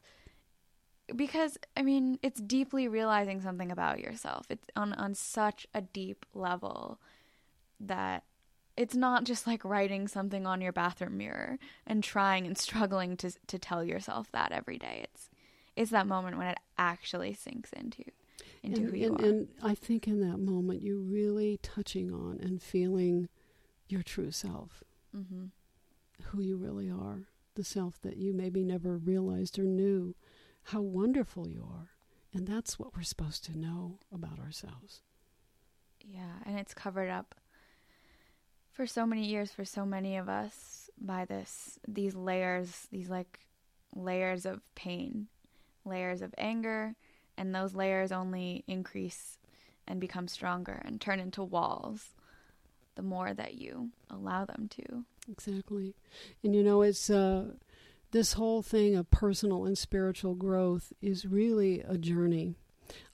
because 1.14 1.58
I 1.76 1.82
mean, 1.82 2.18
it's 2.22 2.40
deeply 2.40 2.88
realizing 2.88 3.42
something 3.42 3.70
about 3.70 4.00
yourself. 4.00 4.46
It's 4.48 4.66
on 4.74 4.94
on 4.94 5.14
such 5.14 5.66
a 5.74 5.82
deep 5.82 6.24
level 6.32 6.98
that 7.78 8.24
it's 8.76 8.94
not 8.94 9.24
just 9.24 9.46
like 9.46 9.64
writing 9.64 10.08
something 10.08 10.46
on 10.46 10.60
your 10.60 10.72
bathroom 10.72 11.16
mirror 11.16 11.58
and 11.86 12.02
trying 12.02 12.46
and 12.46 12.58
struggling 12.58 13.16
to 13.18 13.32
to 13.46 13.58
tell 13.58 13.84
yourself 13.84 14.30
that 14.32 14.52
every 14.52 14.78
day. 14.78 15.04
It's 15.04 15.30
it's 15.76 15.90
that 15.90 16.06
moment 16.06 16.38
when 16.38 16.48
it 16.48 16.58
actually 16.78 17.34
sinks 17.34 17.72
into 17.72 18.04
into 18.62 18.80
and, 18.80 18.90
who 18.90 18.96
you 18.96 19.06
and, 19.06 19.20
are. 19.20 19.24
And 19.24 19.48
I 19.62 19.74
think 19.74 20.06
in 20.06 20.20
that 20.20 20.38
moment 20.38 20.82
you're 20.82 20.98
really 20.98 21.58
touching 21.62 22.12
on 22.12 22.38
and 22.40 22.62
feeling 22.62 23.28
your 23.88 24.02
true 24.02 24.30
self, 24.30 24.82
mm-hmm. 25.14 25.46
who 26.22 26.40
you 26.40 26.56
really 26.56 26.90
are, 26.90 27.28
the 27.54 27.64
self 27.64 28.00
that 28.02 28.16
you 28.16 28.32
maybe 28.32 28.64
never 28.64 28.96
realized 28.96 29.58
or 29.58 29.64
knew, 29.64 30.14
how 30.64 30.80
wonderful 30.80 31.48
you 31.48 31.66
are, 31.70 31.90
and 32.32 32.46
that's 32.46 32.78
what 32.78 32.96
we're 32.96 33.02
supposed 33.02 33.44
to 33.44 33.58
know 33.58 33.98
about 34.12 34.38
ourselves. 34.38 35.02
Yeah, 36.00 36.40
and 36.44 36.58
it's 36.58 36.74
covered 36.74 37.10
up 37.10 37.34
for 38.74 38.86
so 38.86 39.06
many 39.06 39.24
years 39.26 39.50
for 39.50 39.64
so 39.64 39.86
many 39.86 40.16
of 40.16 40.28
us 40.28 40.90
by 41.00 41.24
this 41.24 41.78
these 41.88 42.14
layers 42.14 42.86
these 42.92 43.08
like 43.08 43.40
layers 43.94 44.44
of 44.44 44.60
pain 44.74 45.28
layers 45.84 46.20
of 46.20 46.34
anger 46.36 46.94
and 47.36 47.54
those 47.54 47.74
layers 47.74 48.12
only 48.12 48.64
increase 48.66 49.38
and 49.86 50.00
become 50.00 50.28
stronger 50.28 50.82
and 50.84 51.00
turn 51.00 51.20
into 51.20 51.42
walls 51.42 52.10
the 52.94 53.02
more 53.02 53.34
that 53.34 53.54
you 53.54 53.90
allow 54.08 54.44
them 54.44 54.68
to. 54.70 55.04
Exactly. 55.28 55.94
And 56.42 56.54
you 56.54 56.62
know 56.62 56.82
it's 56.82 57.10
uh 57.10 57.52
this 58.12 58.34
whole 58.34 58.62
thing 58.62 58.94
of 58.94 59.10
personal 59.10 59.64
and 59.64 59.76
spiritual 59.76 60.34
growth 60.34 60.92
is 61.02 61.26
really 61.26 61.80
a 61.80 61.98
journey. 61.98 62.54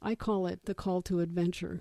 I 0.03 0.15
call 0.15 0.47
it 0.47 0.67
the 0.67 0.75
call 0.75 1.01
to 1.03 1.21
adventure 1.21 1.81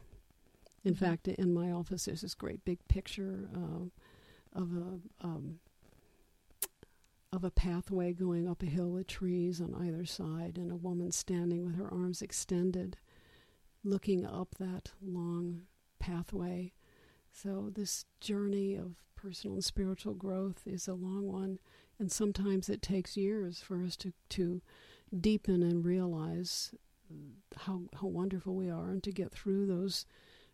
in 0.84 0.96
fact 0.96 1.28
in 1.28 1.54
my 1.54 1.72
office 1.72 2.06
there's 2.06 2.22
this 2.22 2.36
great 2.36 2.64
big 2.66 2.80
picture 2.88 3.50
uh, 3.56 4.60
of 4.60 4.72
a 4.74 5.26
um, 5.26 5.60
of 7.32 7.44
a 7.44 7.52
pathway 7.52 8.12
going 8.14 8.48
up 8.48 8.64
a 8.64 8.68
hill 8.68 8.90
with 8.90 9.08
trees 9.08 9.62
on 9.62 9.76
either 9.76 10.06
side, 10.06 10.58
and 10.58 10.72
a 10.72 10.76
woman 10.76 11.12
standing 11.12 11.66
with 11.66 11.76
her 11.76 11.92
arms 11.92 12.22
extended, 12.22 12.98
looking 13.84 14.26
up 14.26 14.56
that 14.60 14.92
long 15.02 15.62
pathway. 16.00 16.74
So, 17.32 17.70
this 17.74 18.06
journey 18.20 18.76
of 18.76 18.96
personal 19.16 19.56
and 19.56 19.64
spiritual 19.64 20.16
growth 20.16 20.64
is 20.66 20.88
a 20.88 20.94
long 20.94 21.28
one, 21.28 21.60
and 22.00 22.12
sometimes 22.12 22.68
it 22.68 22.82
takes 22.82 23.16
years 23.16 23.62
for 23.62 23.84
us 23.84 23.96
to, 23.98 24.14
to 24.30 24.62
deepen 25.18 25.62
and 25.62 25.86
realize 25.86 26.74
how, 27.58 27.82
how 28.00 28.08
wonderful 28.08 28.56
we 28.56 28.70
are 28.70 28.90
and 28.90 29.04
to 29.04 29.12
get 29.12 29.32
through 29.32 29.68
those 29.68 30.06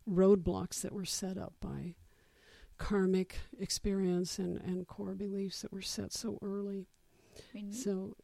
roadblocks 0.09 0.81
that 0.81 0.93
were 0.93 1.05
set 1.05 1.37
up 1.37 1.53
by 1.59 1.95
karmic 2.77 3.37
experience 3.59 4.37
and, 4.37 4.59
and 4.61 4.87
core 4.87 5.13
beliefs 5.15 5.61
that 5.61 5.71
were 5.71 5.81
set 5.81 6.11
so 6.11 6.37
early. 6.41 6.87
I 7.37 7.41
mean, 7.53 7.71
so 7.71 8.15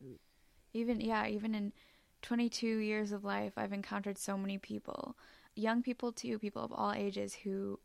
even 0.74 1.02
yeah, 1.02 1.28
even 1.28 1.56
in 1.56 1.74
22 2.22 2.78
years 2.78 3.12
of 3.12 3.24
life, 3.24 3.54
I've 3.58 3.74
encountered 3.74 4.18
so 4.18 4.38
many 4.38 4.58
people, 4.58 5.18
young 5.56 5.82
people 5.82 6.12
too, 6.12 6.40
people 6.40 6.64
of 6.64 6.72
all 6.72 6.94
ages 6.94 7.36
who 7.44 7.80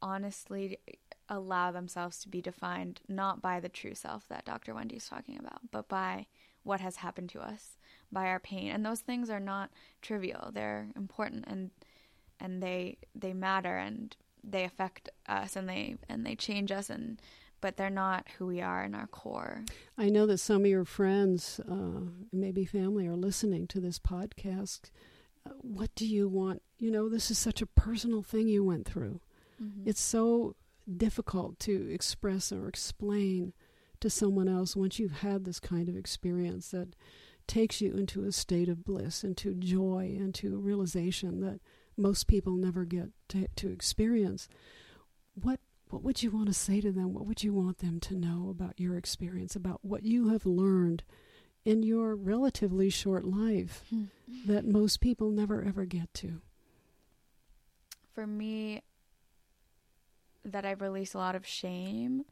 honestly 0.00 0.78
allow 1.28 1.70
themselves 1.70 2.18
to 2.20 2.28
be 2.28 2.42
defined 2.42 3.00
not 3.08 3.40
by 3.40 3.60
the 3.60 3.68
true 3.68 3.94
self 3.94 4.28
that 4.28 4.44
Dr. 4.44 4.74
Wendy 4.74 4.96
is 4.96 5.08
talking 5.08 5.38
about, 5.38 5.60
but 5.70 5.88
by 5.88 6.26
what 6.62 6.80
has 6.80 6.96
happened 6.96 7.30
to 7.30 7.40
us, 7.40 7.78
by 8.10 8.26
our 8.26 8.40
pain. 8.40 8.70
And 8.70 8.84
those 8.84 9.00
things 9.00 9.30
are 9.30 9.40
not 9.40 9.70
trivial. 10.02 10.50
They're 10.52 10.88
important 10.96 11.44
and 11.46 11.70
and 12.44 12.62
they 12.62 12.98
they 13.14 13.32
matter 13.32 13.76
and 13.76 14.14
they 14.44 14.64
affect 14.64 15.08
us 15.26 15.56
and 15.56 15.68
they 15.68 15.96
and 16.08 16.24
they 16.26 16.36
change 16.36 16.70
us 16.70 16.90
and 16.90 17.20
but 17.60 17.78
they're 17.78 17.88
not 17.88 18.26
who 18.36 18.46
we 18.46 18.60
are 18.60 18.84
in 18.84 18.94
our 18.94 19.06
core. 19.06 19.64
I 19.96 20.10
know 20.10 20.26
that 20.26 20.36
some 20.36 20.60
of 20.62 20.66
your 20.66 20.84
friends, 20.84 21.60
uh, 21.66 22.10
maybe 22.30 22.66
family, 22.66 23.06
are 23.06 23.16
listening 23.16 23.66
to 23.68 23.80
this 23.80 23.98
podcast. 23.98 24.90
Uh, 25.46 25.52
what 25.62 25.94
do 25.94 26.06
you 26.06 26.28
want? 26.28 26.60
You 26.78 26.90
know, 26.90 27.08
this 27.08 27.30
is 27.30 27.38
such 27.38 27.62
a 27.62 27.66
personal 27.66 28.22
thing 28.22 28.48
you 28.48 28.62
went 28.62 28.86
through. 28.86 29.22
Mm-hmm. 29.62 29.88
It's 29.88 30.02
so 30.02 30.56
difficult 30.94 31.58
to 31.60 31.90
express 31.90 32.52
or 32.52 32.68
explain 32.68 33.54
to 34.00 34.10
someone 34.10 34.48
else 34.48 34.76
once 34.76 34.98
you've 34.98 35.20
had 35.20 35.46
this 35.46 35.58
kind 35.58 35.88
of 35.88 35.96
experience 35.96 36.68
that 36.72 36.94
takes 37.46 37.80
you 37.80 37.94
into 37.94 38.24
a 38.24 38.32
state 38.32 38.68
of 38.68 38.84
bliss, 38.84 39.24
into 39.24 39.54
joy, 39.54 40.14
into 40.14 40.54
realization 40.58 41.40
that 41.40 41.60
most 41.96 42.26
people 42.26 42.56
never 42.56 42.84
get 42.84 43.10
to, 43.28 43.46
to 43.56 43.70
experience. 43.70 44.48
What 45.34 45.60
what 45.90 46.02
would 46.02 46.22
you 46.22 46.30
want 46.30 46.46
to 46.46 46.54
say 46.54 46.80
to 46.80 46.90
them? 46.90 47.12
What 47.12 47.26
would 47.26 47.44
you 47.44 47.52
want 47.52 47.78
them 47.78 48.00
to 48.00 48.16
know 48.16 48.48
about 48.50 48.80
your 48.80 48.96
experience, 48.96 49.54
about 49.54 49.80
what 49.82 50.04
you 50.04 50.30
have 50.30 50.44
learned 50.44 51.04
in 51.64 51.82
your 51.84 52.16
relatively 52.16 52.90
short 52.90 53.24
life 53.24 53.84
mm-hmm. 53.94 54.52
that 54.52 54.66
most 54.66 55.00
people 55.00 55.30
never 55.30 55.62
ever 55.62 55.84
get 55.84 56.12
to? 56.14 56.40
For 58.12 58.26
me, 58.26 58.82
that 60.44 60.64
I've 60.64 60.80
released 60.80 61.14
a 61.14 61.18
lot 61.18 61.34
of 61.34 61.46
shame 61.46 62.24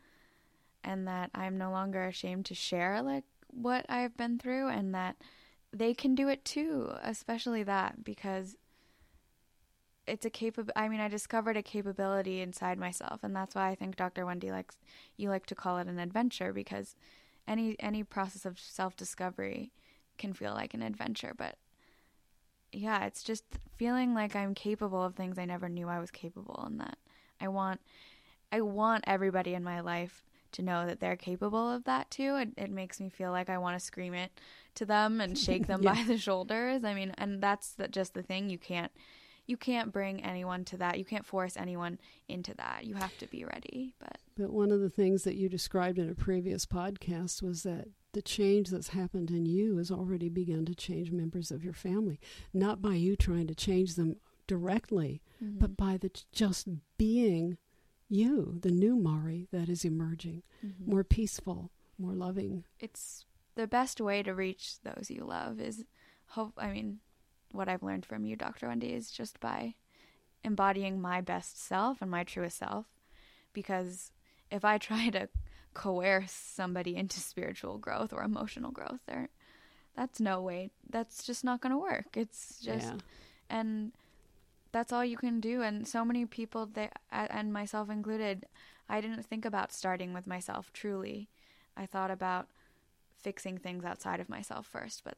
and 0.84 1.06
that 1.06 1.30
I'm 1.34 1.58
no 1.58 1.70
longer 1.70 2.04
ashamed 2.04 2.46
to 2.46 2.54
share 2.54 3.02
like 3.02 3.24
what 3.48 3.86
I've 3.88 4.16
been 4.16 4.38
through 4.38 4.68
and 4.68 4.94
that 4.94 5.16
they 5.72 5.94
can 5.94 6.14
do 6.14 6.28
it 6.28 6.44
too, 6.44 6.92
especially 7.02 7.62
that 7.62 8.04
because 8.04 8.56
it's 10.06 10.26
a 10.26 10.30
capable 10.30 10.72
i 10.76 10.88
mean 10.88 11.00
i 11.00 11.08
discovered 11.08 11.56
a 11.56 11.62
capability 11.62 12.40
inside 12.40 12.78
myself 12.78 13.20
and 13.22 13.34
that's 13.34 13.54
why 13.54 13.68
i 13.68 13.74
think 13.74 13.96
dr 13.96 14.24
wendy 14.26 14.50
likes 14.50 14.76
you 15.16 15.28
like 15.28 15.46
to 15.46 15.54
call 15.54 15.78
it 15.78 15.86
an 15.86 15.98
adventure 15.98 16.52
because 16.52 16.96
any 17.46 17.76
any 17.78 18.02
process 18.02 18.44
of 18.44 18.58
self 18.58 18.96
discovery 18.96 19.72
can 20.18 20.32
feel 20.32 20.52
like 20.52 20.74
an 20.74 20.82
adventure 20.82 21.32
but 21.36 21.56
yeah 22.72 23.04
it's 23.04 23.22
just 23.22 23.44
feeling 23.76 24.14
like 24.14 24.34
i'm 24.34 24.54
capable 24.54 25.02
of 25.02 25.14
things 25.14 25.38
i 25.38 25.44
never 25.44 25.68
knew 25.68 25.88
i 25.88 26.00
was 26.00 26.10
capable 26.10 26.62
and 26.66 26.80
that 26.80 26.98
i 27.40 27.48
want 27.48 27.80
i 28.50 28.60
want 28.60 29.04
everybody 29.06 29.54
in 29.54 29.62
my 29.62 29.80
life 29.80 30.24
to 30.52 30.62
know 30.62 30.86
that 30.86 31.00
they're 31.00 31.16
capable 31.16 31.70
of 31.70 31.84
that 31.84 32.10
too 32.10 32.36
it, 32.36 32.50
it 32.56 32.70
makes 32.70 33.00
me 33.00 33.08
feel 33.08 33.30
like 33.30 33.48
i 33.48 33.58
want 33.58 33.78
to 33.78 33.84
scream 33.84 34.14
it 34.14 34.30
to 34.74 34.84
them 34.84 35.20
and 35.20 35.38
shake 35.38 35.66
them 35.66 35.80
yeah. 35.82 35.94
by 35.94 36.02
the 36.04 36.18
shoulders 36.18 36.84
i 36.84 36.92
mean 36.92 37.12
and 37.18 37.42
that's 37.42 37.70
the, 37.72 37.88
just 37.88 38.14
the 38.14 38.22
thing 38.22 38.50
you 38.50 38.58
can't 38.58 38.92
you 39.46 39.56
can't 39.56 39.92
bring 39.92 40.22
anyone 40.22 40.64
to 40.66 40.76
that. 40.78 40.98
You 40.98 41.04
can't 41.04 41.26
force 41.26 41.56
anyone 41.56 41.98
into 42.28 42.54
that. 42.54 42.84
You 42.84 42.94
have 42.94 43.16
to 43.18 43.26
be 43.26 43.44
ready. 43.44 43.94
But 43.98 44.18
but 44.36 44.52
one 44.52 44.70
of 44.70 44.80
the 44.80 44.90
things 44.90 45.24
that 45.24 45.36
you 45.36 45.48
described 45.48 45.98
in 45.98 46.08
a 46.08 46.14
previous 46.14 46.64
podcast 46.64 47.42
was 47.42 47.62
that 47.64 47.88
the 48.12 48.22
change 48.22 48.70
that's 48.70 48.88
happened 48.88 49.30
in 49.30 49.46
you 49.46 49.78
has 49.78 49.90
already 49.90 50.28
begun 50.28 50.64
to 50.66 50.74
change 50.74 51.10
members 51.10 51.50
of 51.50 51.64
your 51.64 51.72
family, 51.72 52.20
not 52.52 52.80
by 52.80 52.94
you 52.94 53.16
trying 53.16 53.46
to 53.46 53.54
change 53.54 53.94
them 53.94 54.16
directly, 54.46 55.22
mm-hmm. 55.42 55.58
but 55.58 55.76
by 55.76 55.96
the 55.96 56.10
just 56.32 56.68
being 56.98 57.58
you, 58.08 58.58
the 58.60 58.70
new 58.70 58.94
Mari 58.96 59.48
that 59.52 59.68
is 59.68 59.84
emerging, 59.84 60.42
mm-hmm. 60.64 60.90
more 60.90 61.04
peaceful, 61.04 61.70
more 61.98 62.12
loving. 62.12 62.64
It's 62.78 63.24
the 63.54 63.66
best 63.66 64.00
way 64.00 64.22
to 64.22 64.34
reach 64.34 64.80
those 64.82 65.10
you 65.10 65.24
love 65.24 65.60
is 65.60 65.84
hope 66.26 66.52
I 66.56 66.68
mean 66.68 67.00
what 67.52 67.68
I've 67.68 67.82
learned 67.82 68.06
from 68.06 68.24
you, 68.24 68.36
Dr. 68.36 68.68
Wendy, 68.68 68.92
is 68.92 69.10
just 69.10 69.40
by 69.40 69.74
embodying 70.44 71.00
my 71.00 71.20
best 71.20 71.62
self 71.62 72.02
and 72.02 72.10
my 72.10 72.24
truest 72.24 72.58
self. 72.58 72.86
Because 73.52 74.10
if 74.50 74.64
I 74.64 74.78
try 74.78 75.10
to 75.10 75.28
coerce 75.74 76.32
somebody 76.32 76.96
into 76.96 77.20
spiritual 77.20 77.78
growth 77.78 78.12
or 78.12 78.22
emotional 78.22 78.70
growth, 78.70 79.00
there, 79.06 79.28
that's 79.96 80.20
no 80.20 80.40
way. 80.40 80.70
That's 80.88 81.24
just 81.24 81.44
not 81.44 81.60
going 81.60 81.72
to 81.72 81.78
work. 81.78 82.16
It's 82.16 82.60
just, 82.60 82.86
yeah. 82.86 82.98
and 83.50 83.92
that's 84.72 84.92
all 84.92 85.04
you 85.04 85.16
can 85.16 85.40
do. 85.40 85.62
And 85.62 85.86
so 85.86 86.04
many 86.04 86.24
people, 86.26 86.66
they, 86.66 86.90
and 87.10 87.52
myself 87.52 87.90
included, 87.90 88.46
I 88.88 89.00
didn't 89.00 89.24
think 89.24 89.44
about 89.44 89.72
starting 89.72 90.12
with 90.12 90.26
myself 90.26 90.72
truly. 90.72 91.28
I 91.76 91.86
thought 91.86 92.10
about 92.10 92.48
fixing 93.18 93.58
things 93.58 93.84
outside 93.84 94.20
of 94.20 94.28
myself 94.28 94.66
first, 94.66 95.04
but 95.04 95.16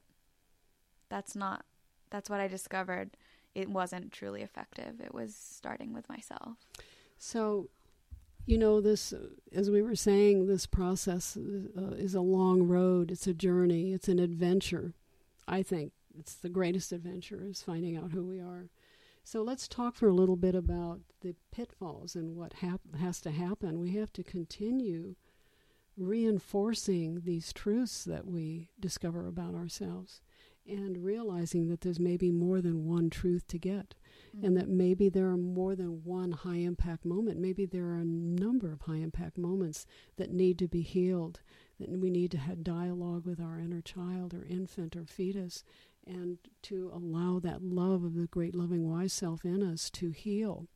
that's 1.09 1.35
not 1.35 1.65
that's 2.15 2.31
what 2.31 2.39
I 2.39 2.47
discovered. 2.47 3.17
It 3.57 3.69
wasn't 3.69 4.13
truly 4.13 4.43
effective. 4.43 5.01
It 5.01 5.13
was 5.13 5.35
starting 5.35 5.93
with 5.93 6.09
myself. 6.09 6.53
So, 7.19 7.71
you 8.47 8.57
know, 8.57 8.81
this, 8.81 9.13
as 9.53 9.69
we 9.69 9.83
were 9.83 9.97
saying, 9.97 10.47
this 10.47 10.65
process 10.65 11.37
uh, 11.37 11.95
is 11.97 12.15
a 12.15 12.21
long 12.21 12.69
road. 12.69 13.11
It's 13.11 13.27
a 13.27 13.35
journey. 13.35 13.93
It's 13.93 14.07
an 14.07 14.21
adventure. 14.21 14.95
I 15.49 15.65
think 15.65 15.91
it's 16.17 16.35
the 16.35 16.49
greatest 16.49 16.93
adventure 16.93 17.43
is 17.45 17.63
finding 17.63 17.97
out 17.97 18.13
who 18.13 18.25
we 18.25 18.39
are. 18.39 18.69
So 19.25 19.43
let's 19.43 19.67
talk 19.67 19.97
for 19.97 20.07
a 20.07 20.15
little 20.15 20.37
bit 20.37 20.55
about 20.55 21.01
the 21.21 21.35
pitfalls 21.51 22.15
and 22.15 22.37
what 22.37 22.53
hap- 22.55 22.95
has 23.01 23.21
to 23.23 23.33
happen. 23.33 23.81
We 23.81 23.97
have 23.97 24.13
to 24.13 24.23
continue 24.23 25.17
reinforcing 25.97 27.23
these 27.25 27.53
truths 27.53 28.05
that 28.05 28.25
we 28.25 28.69
discover 28.79 29.27
about 29.27 29.57
ourselves 29.57 30.21
and 30.67 31.05
realizing 31.05 31.69
that 31.69 31.83
there's 31.83 32.01
maybe 32.01 32.31
more 32.31 32.61
than 32.61 32.87
one 32.87 33.11
truth 33.11 33.47
to 33.49 33.59
get 33.59 33.95
mm-hmm. 34.35 34.47
and 34.47 34.57
that 34.57 34.69
maybe 34.69 35.09
there 35.09 35.27
are 35.27 35.37
more 35.37 35.75
than 35.75 36.03
one 36.05 36.33
high 36.33 36.57
impact 36.57 37.05
moment 37.05 37.39
maybe 37.39 37.67
there 37.67 37.87
are 37.87 38.01
a 38.01 38.05
number 38.05 38.73
of 38.73 38.83
high 38.83 38.97
impact 38.97 39.37
moments 39.37 39.87
that 40.17 40.33
need 40.33 40.59
to 40.59 40.69
be 40.69 40.83
healed 40.83 41.41
that 41.79 41.91
we 41.91 42.11
need 42.11 42.31
to 42.31 42.39
have 42.39 42.65
dialogue 42.65 43.27
with 43.27 43.41
our 43.41 43.59
inner 43.59 43.81
child 43.81 44.33
or 44.33 44.45
infant 44.49 44.97
or 44.97 45.05
fetus 45.05 45.65
and 46.07 46.39
to 46.63 46.91
allow 46.95 47.39
that 47.39 47.63
love 47.63 48.05
of 48.05 48.15
the 48.15 48.27
great 48.27 48.55
loving 48.55 48.89
wise 48.89 49.13
self 49.13 49.45
in 49.45 49.63
us 49.63 49.91
to 49.91 50.11
heal 50.11 50.67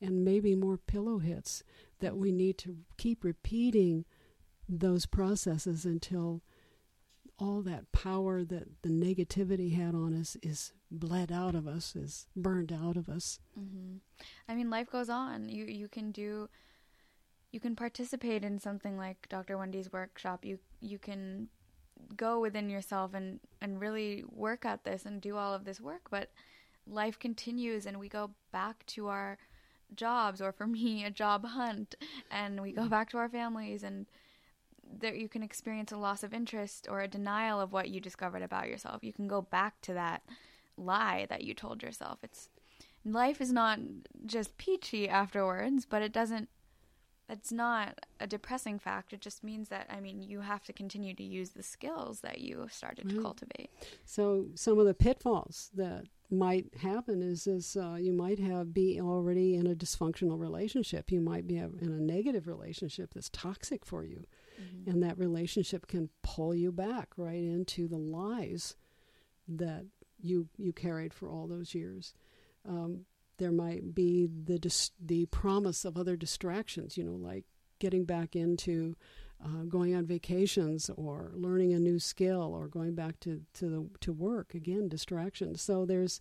and 0.00 0.24
maybe 0.24 0.54
more 0.54 0.76
pillow 0.76 1.18
hits 1.18 1.62
that 2.00 2.16
we 2.16 2.30
need 2.30 2.58
to 2.58 2.76
keep 2.96 3.24
repeating 3.24 4.04
those 4.68 5.06
processes 5.06 5.84
until 5.84 6.42
all 7.38 7.62
that 7.62 7.90
power 7.92 8.44
that 8.44 8.82
the 8.82 8.88
negativity 8.88 9.74
had 9.74 9.94
on 9.94 10.14
us 10.18 10.36
is 10.42 10.72
bled 10.90 11.32
out 11.32 11.54
of 11.54 11.66
us, 11.66 11.96
is 11.96 12.26
burned 12.36 12.72
out 12.72 12.96
of 12.96 13.08
us. 13.08 13.40
Mm-hmm. 13.58 13.96
I 14.48 14.54
mean, 14.54 14.70
life 14.70 14.90
goes 14.90 15.08
on. 15.08 15.48
You 15.48 15.64
you 15.64 15.88
can 15.88 16.12
do 16.12 16.48
you 17.50 17.60
can 17.60 17.76
participate 17.76 18.44
in 18.44 18.58
something 18.58 18.96
like 18.96 19.28
Dr. 19.28 19.58
Wendy's 19.58 19.92
workshop. 19.92 20.44
You 20.44 20.58
you 20.80 20.98
can 20.98 21.48
go 22.16 22.40
within 22.40 22.68
yourself 22.68 23.14
and 23.14 23.40
and 23.60 23.80
really 23.80 24.24
work 24.28 24.64
at 24.64 24.84
this 24.84 25.04
and 25.04 25.20
do 25.20 25.36
all 25.36 25.54
of 25.54 25.64
this 25.64 25.80
work, 25.80 26.10
but 26.10 26.30
life 26.86 27.18
continues 27.18 27.86
and 27.86 27.98
we 27.98 28.08
go 28.08 28.30
back 28.52 28.84
to 28.86 29.08
our 29.08 29.38
jobs 29.94 30.40
or 30.40 30.52
for 30.52 30.66
me 30.78 31.04
a 31.04 31.10
job 31.10 31.44
hunt 31.46 31.94
and 32.30 32.60
we 32.60 32.72
go 32.72 32.88
back 32.88 33.10
to 33.10 33.18
our 33.18 33.28
families 33.28 33.82
and 33.82 34.06
there 34.98 35.14
you 35.14 35.28
can 35.28 35.42
experience 35.42 35.92
a 35.92 35.96
loss 35.96 36.22
of 36.22 36.34
interest 36.34 36.86
or 36.90 37.00
a 37.00 37.08
denial 37.08 37.60
of 37.60 37.72
what 37.72 37.90
you 37.90 38.00
discovered 38.00 38.42
about 38.42 38.68
yourself. 38.68 39.02
You 39.02 39.12
can 39.12 39.28
go 39.28 39.42
back 39.42 39.80
to 39.82 39.94
that 39.94 40.22
lie 40.76 41.26
that 41.28 41.44
you 41.44 41.54
told 41.54 41.82
yourself. 41.82 42.18
It's 42.22 42.48
life 43.04 43.40
is 43.40 43.52
not 43.52 43.78
just 44.26 44.56
peachy 44.58 45.08
afterwards, 45.08 45.86
but 45.86 46.02
it 46.02 46.12
doesn't 46.12 46.48
it's 47.28 47.50
not 47.50 48.00
a 48.20 48.26
depressing 48.26 48.78
fact. 48.78 49.14
It 49.14 49.20
just 49.20 49.42
means 49.42 49.68
that 49.70 49.86
I 49.90 50.00
mean 50.00 50.22
you 50.22 50.40
have 50.40 50.64
to 50.64 50.72
continue 50.72 51.14
to 51.14 51.22
use 51.22 51.50
the 51.50 51.62
skills 51.62 52.20
that 52.20 52.40
you 52.40 52.66
started 52.70 53.06
right. 53.06 53.14
to 53.14 53.22
cultivate. 53.22 53.70
So 54.04 54.46
some 54.54 54.78
of 54.78 54.86
the 54.86 54.94
pitfalls 54.94 55.70
that 55.74 56.04
might 56.30 56.66
happen 56.82 57.22
is 57.22 57.44
this 57.44 57.76
uh, 57.76 57.96
you 57.98 58.12
might 58.12 58.38
have 58.38 58.74
be 58.74 59.00
already 59.00 59.54
in 59.54 59.66
a 59.66 59.74
dysfunctional 59.74 60.38
relationship 60.38 61.12
you 61.12 61.20
might 61.20 61.46
be 61.46 61.56
in 61.56 61.72
a 61.80 62.02
negative 62.02 62.48
relationship 62.48 63.12
that's 63.14 63.28
toxic 63.28 63.84
for 63.84 64.04
you 64.04 64.26
mm-hmm. 64.60 64.90
and 64.90 65.02
that 65.02 65.18
relationship 65.18 65.86
can 65.86 66.08
pull 66.22 66.54
you 66.54 66.72
back 66.72 67.10
right 67.16 67.42
into 67.42 67.88
the 67.88 67.98
lies 67.98 68.76
that 69.48 69.84
you 70.20 70.48
you 70.56 70.72
carried 70.72 71.12
for 71.12 71.28
all 71.28 71.46
those 71.46 71.74
years. 71.74 72.14
Um, 72.66 73.04
there 73.38 73.52
might 73.52 73.94
be 73.94 74.26
the 74.26 74.58
dis- 74.58 74.92
the 75.00 75.26
promise 75.26 75.84
of 75.84 75.98
other 75.98 76.16
distractions 76.16 76.96
you 76.96 77.04
know 77.04 77.12
like 77.12 77.44
getting 77.78 78.04
back 78.04 78.36
into 78.36 78.96
uh, 79.44 79.64
going 79.68 79.94
on 79.94 80.06
vacations 80.06 80.90
or 80.96 81.32
learning 81.34 81.72
a 81.72 81.78
new 81.78 81.98
skill 81.98 82.54
or 82.54 82.68
going 82.68 82.94
back 82.94 83.20
to 83.20 83.42
to 83.54 83.68
the, 83.68 83.86
to 84.00 84.12
work. 84.12 84.54
Again 84.54 84.88
distractions. 84.88 85.60
So 85.60 85.84
there's 85.84 86.20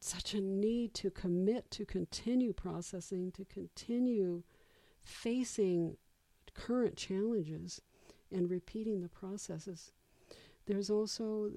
such 0.00 0.34
a 0.34 0.40
need 0.40 0.94
to 0.94 1.10
commit 1.10 1.70
to 1.72 1.84
continue 1.84 2.52
processing 2.52 3.32
to 3.32 3.44
continue 3.44 4.42
facing 5.04 5.96
current 6.54 6.96
challenges 6.96 7.80
and 8.30 8.50
repeating 8.50 9.00
the 9.00 9.08
processes 9.08 9.92
there's 10.66 10.90
also 10.90 11.50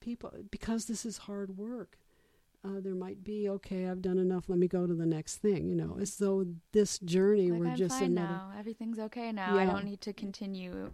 people 0.00 0.32
because 0.50 0.86
this 0.86 1.04
is 1.04 1.18
hard 1.18 1.56
work 1.56 1.98
uh, 2.64 2.80
there 2.80 2.94
might 2.94 3.22
be 3.24 3.48
okay 3.48 3.86
i've 3.88 4.02
done 4.02 4.18
enough 4.18 4.44
let 4.48 4.58
me 4.58 4.68
go 4.68 4.86
to 4.86 4.94
the 4.94 5.06
next 5.06 5.36
thing 5.36 5.68
you 5.68 5.74
know 5.74 5.96
as 6.00 6.16
though 6.16 6.46
this 6.72 6.98
journey 7.00 7.50
like, 7.50 7.60
were 7.60 7.66
I'm 7.68 7.76
just 7.76 7.98
fine 7.98 8.12
another 8.12 8.28
now. 8.28 8.52
everything's 8.58 8.98
okay 8.98 9.32
now 9.32 9.54
yeah. 9.56 9.62
i 9.62 9.66
don't 9.66 9.84
need 9.84 10.00
to 10.02 10.12
continue 10.12 10.90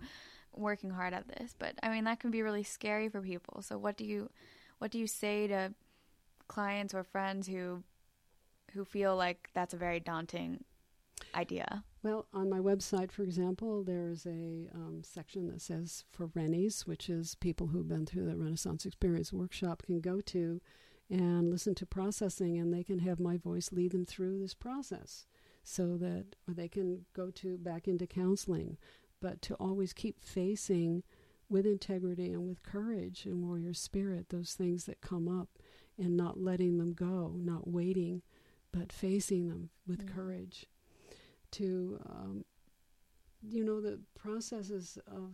working 0.52 0.90
hard 0.90 1.14
at 1.14 1.26
this 1.28 1.54
but 1.58 1.74
i 1.82 1.88
mean 1.88 2.04
that 2.04 2.20
can 2.20 2.30
be 2.30 2.42
really 2.42 2.62
scary 2.62 3.08
for 3.08 3.20
people 3.20 3.62
so 3.62 3.76
what 3.76 3.96
do 3.96 4.04
you 4.04 4.30
what 4.78 4.90
do 4.90 4.98
you 4.98 5.06
say 5.06 5.46
to 5.46 5.72
clients 6.48 6.94
or 6.94 7.02
friends 7.02 7.46
who 7.48 7.82
who 8.72 8.84
feel 8.84 9.16
like 9.16 9.48
that's 9.54 9.74
a 9.74 9.76
very 9.76 10.00
daunting 10.00 10.62
idea 11.35 11.85
well 12.03 12.27
on 12.33 12.50
my 12.50 12.59
website 12.59 13.11
for 13.11 13.22
example 13.22 13.83
there's 13.83 14.27
a 14.27 14.68
um, 14.74 15.00
section 15.03 15.46
that 15.48 15.61
says 15.61 16.05
for 16.11 16.31
rennies 16.35 16.87
which 16.87 17.09
is 17.09 17.35
people 17.37 17.68
who've 17.68 17.88
been 17.88 18.07
through 18.07 18.27
the 18.27 18.37
renaissance 18.37 18.85
experience 18.85 19.33
workshop 19.33 19.83
can 19.83 20.00
go 20.00 20.20
to 20.20 20.61
and 21.11 21.50
listen 21.50 21.74
to 21.77 21.87
processing, 21.87 22.59
and 22.59 22.72
they 22.72 22.83
can 22.83 23.00
have 23.00 23.20
my 23.20 23.37
voice 23.37 23.72
lead 23.72 23.92
them 23.92 24.05
through 24.05 24.38
this 24.38 24.55
process 24.55 25.27
so 25.62 25.96
that 25.96 26.37
or 26.48 26.55
they 26.55 26.68
can 26.68 27.05
go 27.14 27.31
to 27.31 27.57
back 27.59 27.88
into 27.88 28.07
counseling, 28.07 28.77
but 29.20 29.40
to 29.42 29.55
always 29.55 29.92
keep 29.92 30.20
facing 30.20 31.03
with 31.48 31.66
integrity 31.66 32.33
and 32.33 32.48
with 32.48 32.62
courage 32.62 33.27
and 33.27 33.42
warrior 33.42 33.74
spirit 33.74 34.31
those 34.31 34.55
things 34.55 34.85
that 34.85 35.00
come 35.00 35.29
up 35.29 35.48
and 35.98 36.16
not 36.16 36.40
letting 36.40 36.79
them 36.79 36.92
go, 36.92 37.35
not 37.37 37.68
waiting, 37.68 38.22
but 38.72 38.92
facing 38.92 39.48
them 39.48 39.70
with 39.87 40.05
mm-hmm. 40.05 40.18
courage. 40.18 40.66
To, 41.54 42.00
um, 42.08 42.44
you 43.42 43.64
know, 43.64 43.80
the 43.80 44.00
processes 44.14 44.98
of 45.06 45.32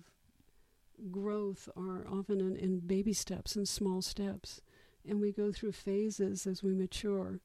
growth 1.11 1.69
are 1.77 2.07
often 2.11 2.41
in, 2.41 2.57
in 2.57 2.81
baby 2.81 3.13
steps 3.13 3.57
and 3.57 3.67
small 3.67 4.03
steps 4.03 4.61
and 5.07 5.21
we 5.21 5.33
go 5.33 5.53
through 5.53 5.73
phases 5.73 6.47
as 6.47 6.63
we 6.63 6.75
mature. 6.75 7.41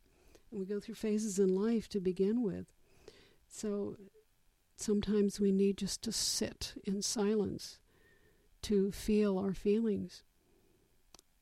And 0.51 0.59
we 0.59 0.65
go 0.65 0.79
through 0.79 0.95
phases 0.95 1.39
in 1.39 1.49
life 1.49 1.87
to 1.89 1.99
begin 1.99 2.41
with. 2.41 2.67
So 3.47 3.97
sometimes 4.75 5.39
we 5.39 5.51
need 5.51 5.77
just 5.77 6.01
to 6.03 6.11
sit 6.11 6.73
in 6.83 7.01
silence 7.01 7.79
to 8.63 8.91
feel 8.91 9.37
our 9.37 9.53
feelings 9.53 10.23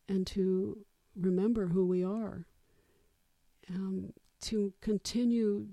and 0.08 0.28
to 0.28 0.86
remember 1.16 1.68
who 1.68 1.86
we 1.86 2.04
are. 2.04 2.46
Um, 3.70 4.14
to 4.42 4.74
continue 4.82 5.68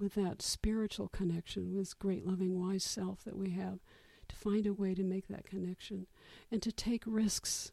with 0.00 0.14
that 0.14 0.42
spiritual 0.42 1.08
connection 1.08 1.74
with 1.74 1.98
great 1.98 2.26
loving 2.26 2.58
wise 2.58 2.84
self 2.84 3.24
that 3.24 3.36
we 3.36 3.50
have 3.50 3.80
to 4.28 4.36
find 4.36 4.66
a 4.66 4.72
way 4.72 4.94
to 4.94 5.02
make 5.04 5.28
that 5.28 5.46
connection 5.46 6.06
and 6.50 6.62
to 6.62 6.72
take 6.72 7.04
risks 7.06 7.72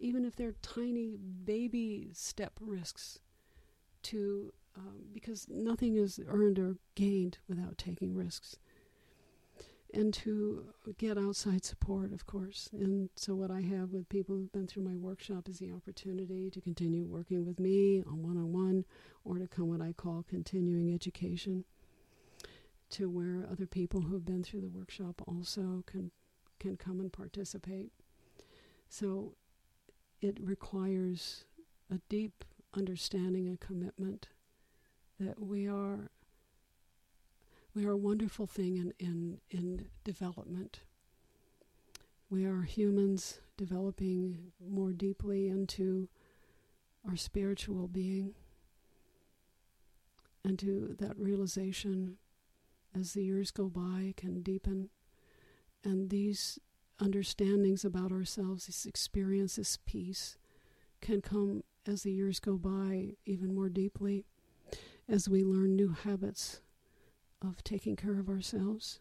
even 0.00 0.24
if 0.24 0.36
they're 0.36 0.54
tiny 0.62 1.16
baby 1.16 2.10
step 2.12 2.52
risks, 2.60 3.18
to 4.02 4.52
um, 4.76 5.06
because 5.12 5.46
nothing 5.48 5.96
is 5.96 6.20
earned 6.28 6.58
or 6.58 6.76
gained 6.94 7.38
without 7.48 7.76
taking 7.78 8.14
risks. 8.14 8.56
And 9.94 10.12
to 10.14 10.66
get 10.98 11.16
outside 11.16 11.64
support, 11.64 12.12
of 12.12 12.26
course. 12.26 12.68
And 12.72 13.08
so, 13.16 13.34
what 13.34 13.50
I 13.50 13.62
have 13.62 13.90
with 13.90 14.08
people 14.10 14.36
who've 14.36 14.52
been 14.52 14.66
through 14.66 14.82
my 14.82 14.96
workshop 14.96 15.48
is 15.48 15.58
the 15.58 15.72
opportunity 15.72 16.50
to 16.50 16.60
continue 16.60 17.06
working 17.06 17.46
with 17.46 17.58
me 17.58 18.02
on 18.06 18.22
one 18.22 18.36
on 18.36 18.52
one 18.52 18.84
or 19.24 19.38
to 19.38 19.46
come 19.46 19.68
what 19.68 19.80
I 19.80 19.92
call 19.92 20.26
continuing 20.28 20.92
education, 20.92 21.64
to 22.90 23.08
where 23.08 23.48
other 23.50 23.66
people 23.66 24.02
who've 24.02 24.26
been 24.26 24.44
through 24.44 24.60
the 24.60 24.68
workshop 24.68 25.22
also 25.26 25.84
can, 25.86 26.10
can 26.60 26.76
come 26.76 27.00
and 27.00 27.10
participate. 27.10 27.90
So, 28.90 29.36
it 30.20 30.36
requires 30.38 31.44
a 31.90 31.98
deep 32.10 32.44
understanding 32.74 33.46
and 33.46 33.58
commitment 33.58 34.28
that 35.18 35.40
we 35.40 35.66
are 35.66 36.10
we 37.78 37.86
are 37.86 37.92
a 37.92 37.96
wonderful 37.96 38.48
thing 38.48 38.76
in, 38.76 38.92
in, 38.98 39.38
in 39.52 39.86
development. 40.02 40.80
We 42.28 42.44
are 42.44 42.62
humans 42.62 43.38
developing 43.56 44.50
more 44.60 44.92
deeply 44.92 45.46
into 45.46 46.08
our 47.08 47.14
spiritual 47.14 47.86
being 47.86 48.34
and 50.44 50.58
to 50.58 50.96
that 50.98 51.16
realization 51.16 52.16
as 52.98 53.12
the 53.12 53.22
years 53.22 53.52
go 53.52 53.68
by 53.68 54.12
can 54.16 54.42
deepen 54.42 54.88
and 55.84 56.10
these 56.10 56.58
understandings 56.98 57.84
about 57.84 58.10
ourselves, 58.10 58.66
this 58.66 58.86
experience, 58.86 59.54
this 59.54 59.78
peace, 59.86 60.36
can 61.00 61.20
come 61.20 61.62
as 61.86 62.02
the 62.02 62.10
years 62.10 62.40
go 62.40 62.56
by 62.56 63.10
even 63.24 63.54
more 63.54 63.68
deeply 63.68 64.24
as 65.08 65.28
we 65.28 65.44
learn 65.44 65.76
new 65.76 65.90
habits 65.90 66.60
of 67.42 67.62
taking 67.62 67.96
care 67.96 68.18
of 68.18 68.28
ourselves, 68.28 69.00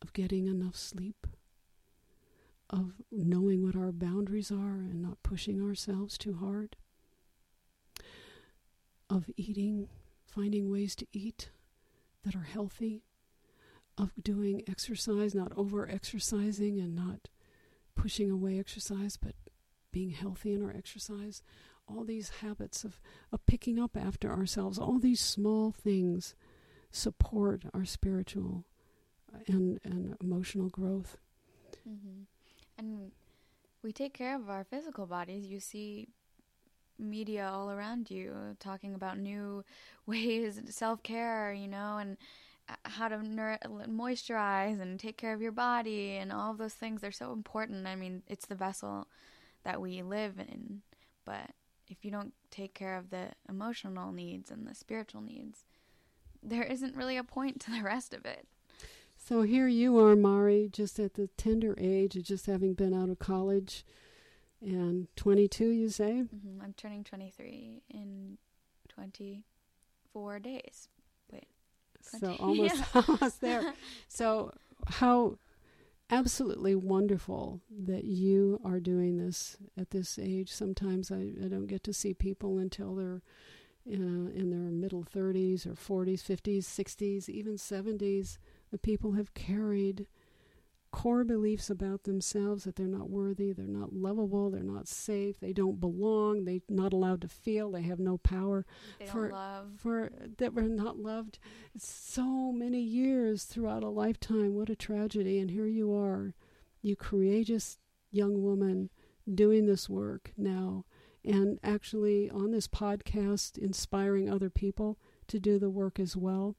of 0.00 0.12
getting 0.12 0.46
enough 0.46 0.76
sleep, 0.76 1.26
of 2.70 2.92
knowing 3.10 3.64
what 3.64 3.76
our 3.76 3.92
boundaries 3.92 4.50
are 4.50 4.76
and 4.76 5.02
not 5.02 5.22
pushing 5.22 5.60
ourselves 5.62 6.16
too 6.18 6.34
hard, 6.34 6.76
of 9.10 9.30
eating, 9.36 9.88
finding 10.26 10.70
ways 10.70 10.94
to 10.94 11.06
eat 11.12 11.50
that 12.24 12.36
are 12.36 12.42
healthy 12.42 13.02
of 13.96 14.12
doing 14.22 14.62
exercise, 14.68 15.34
not 15.34 15.52
over 15.56 15.88
exercising 15.88 16.78
and 16.78 16.94
not 16.94 17.28
pushing 17.96 18.30
away 18.30 18.58
exercise, 18.58 19.16
but 19.16 19.34
being 19.90 20.10
healthy 20.10 20.52
in 20.52 20.62
our 20.62 20.70
exercise. 20.70 21.42
All 21.88 22.04
these 22.04 22.28
habits 22.42 22.84
of, 22.84 23.00
of 23.32 23.44
picking 23.46 23.78
up 23.78 23.96
after 23.96 24.30
ourselves, 24.30 24.78
all 24.78 24.98
these 24.98 25.20
small 25.20 25.72
things 25.72 26.34
support 26.90 27.62
our 27.74 27.84
spiritual 27.84 28.64
and, 29.46 29.80
and 29.84 30.16
emotional 30.20 30.68
growth. 30.68 31.16
Mm-hmm. 31.88 32.22
And 32.78 33.12
we 33.82 33.92
take 33.92 34.14
care 34.14 34.36
of 34.36 34.48
our 34.48 34.64
physical 34.64 35.06
bodies. 35.06 35.46
You 35.46 35.60
see 35.60 36.08
media 36.98 37.48
all 37.52 37.70
around 37.70 38.10
you 38.10 38.56
talking 38.58 38.94
about 38.94 39.18
new 39.18 39.64
ways, 40.06 40.60
self 40.70 41.02
care, 41.02 41.52
you 41.52 41.68
know, 41.68 41.98
and 41.98 42.16
how 42.84 43.08
to 43.08 43.16
moisturize 43.16 44.80
and 44.80 45.00
take 45.00 45.16
care 45.16 45.32
of 45.32 45.40
your 45.40 45.52
body 45.52 46.16
and 46.16 46.32
all 46.32 46.54
those 46.54 46.74
things 46.74 47.00
they're 47.00 47.10
so 47.10 47.32
important 47.32 47.86
i 47.86 47.94
mean 47.94 48.22
it's 48.26 48.46
the 48.46 48.54
vessel 48.54 49.08
that 49.64 49.80
we 49.80 50.02
live 50.02 50.38
in 50.38 50.82
but 51.24 51.50
if 51.88 52.04
you 52.04 52.10
don't 52.10 52.34
take 52.50 52.74
care 52.74 52.96
of 52.96 53.10
the 53.10 53.28
emotional 53.48 54.12
needs 54.12 54.50
and 54.50 54.66
the 54.66 54.74
spiritual 54.74 55.22
needs 55.22 55.64
there 56.42 56.62
isn't 56.62 56.96
really 56.96 57.16
a 57.16 57.24
point 57.24 57.60
to 57.60 57.70
the 57.70 57.82
rest 57.82 58.14
of 58.14 58.24
it. 58.24 58.46
So 59.16 59.42
here 59.42 59.68
you 59.68 59.98
are, 59.98 60.16
Mari, 60.16 60.68
just 60.72 60.98
at 60.98 61.14
the 61.14 61.28
tender 61.36 61.74
age 61.78 62.16
of 62.16 62.22
just 62.22 62.46
having 62.46 62.74
been 62.74 62.94
out 62.94 63.10
of 63.10 63.18
college 63.18 63.84
and 64.62 65.08
22, 65.16 65.68
you 65.68 65.88
say? 65.88 66.24
Mm-hmm. 66.34 66.62
I'm 66.62 66.72
turning 66.72 67.04
23 67.04 67.82
in 67.90 68.38
24 68.88 70.38
days. 70.38 70.88
Wait. 71.30 71.46
20. 72.20 72.26
So 72.26 72.32
almost, 72.42 72.76
yeah. 72.76 73.02
almost 73.06 73.40
there. 73.40 73.74
So 74.08 74.52
how 74.86 75.38
absolutely 76.10 76.74
wonderful 76.74 77.60
that 77.84 78.04
you 78.04 78.60
are 78.64 78.80
doing 78.80 79.18
this 79.18 79.56
at 79.78 79.90
this 79.90 80.18
age. 80.18 80.50
Sometimes 80.50 81.12
I, 81.12 81.32
I 81.44 81.48
don't 81.48 81.66
get 81.66 81.84
to 81.84 81.92
see 81.92 82.14
people 82.14 82.58
until 82.58 82.94
they're 82.94 83.22
uh, 83.90 84.30
in 84.38 84.50
their 84.50 84.70
middle 84.70 85.04
30s 85.04 85.66
or 85.66 85.72
40s, 85.74 86.22
50s, 86.22 86.64
60s, 86.64 87.28
even 87.28 87.54
70s 87.54 88.38
the 88.70 88.78
people 88.78 89.12
have 89.12 89.34
carried 89.34 90.06
core 90.90 91.24
beliefs 91.24 91.68
about 91.68 92.04
themselves 92.04 92.64
that 92.64 92.76
they're 92.76 92.86
not 92.86 93.10
worthy, 93.10 93.52
they're 93.52 93.66
not 93.66 93.92
lovable, 93.92 94.50
they're 94.50 94.62
not 94.62 94.88
safe, 94.88 95.38
they 95.38 95.52
don't 95.52 95.80
belong, 95.80 96.44
they're 96.44 96.60
not 96.68 96.92
allowed 96.92 97.20
to 97.20 97.28
feel, 97.28 97.70
they 97.70 97.82
have 97.82 97.98
no 97.98 98.18
power 98.18 98.64
they 98.98 99.06
for 99.06 99.30
love. 99.30 99.66
for 99.76 100.10
that 100.38 100.54
we're 100.54 100.62
not 100.62 100.98
loved. 100.98 101.38
So 101.76 102.52
many 102.52 102.80
years 102.80 103.44
throughout 103.44 103.82
a 103.82 103.88
lifetime. 103.88 104.54
What 104.54 104.70
a 104.70 104.76
tragedy! 104.76 105.38
And 105.38 105.50
here 105.50 105.66
you 105.66 105.94
are, 105.94 106.34
you 106.80 106.96
courageous 106.96 107.78
young 108.10 108.42
woman 108.42 108.88
doing 109.32 109.66
this 109.66 109.88
work 109.88 110.32
now 110.38 110.84
and 111.28 111.58
actually 111.62 112.30
on 112.30 112.50
this 112.50 112.66
podcast 112.66 113.58
inspiring 113.58 114.30
other 114.30 114.50
people 114.50 114.98
to 115.26 115.38
do 115.38 115.58
the 115.58 115.70
work 115.70 116.00
as 116.00 116.16
well 116.16 116.56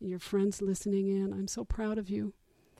your 0.00 0.18
friends 0.18 0.62
listening 0.62 1.08
in. 1.08 1.32
I'm 1.32 1.48
so 1.48 1.64
proud 1.64 1.98
of 1.98 2.08
you. 2.08 2.32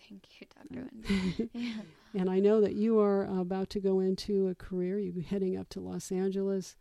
Thank 0.09 0.27
you, 0.41 0.47
Dr. 0.71 1.49
Yeah. 1.53 1.83
And 2.15 2.31
I 2.31 2.41
know 2.41 2.61
that 2.63 2.75
you 2.75 2.99
are 3.01 3.25
about 3.25 3.69
to 3.71 3.81
go 3.81 4.01
into 4.01 4.49
a 4.49 4.55
career. 4.55 4.99
You're 4.99 5.23
heading 5.23 5.59
up 5.59 5.69
to 5.71 5.81
Los 5.81 6.11
Angeles 6.11 6.75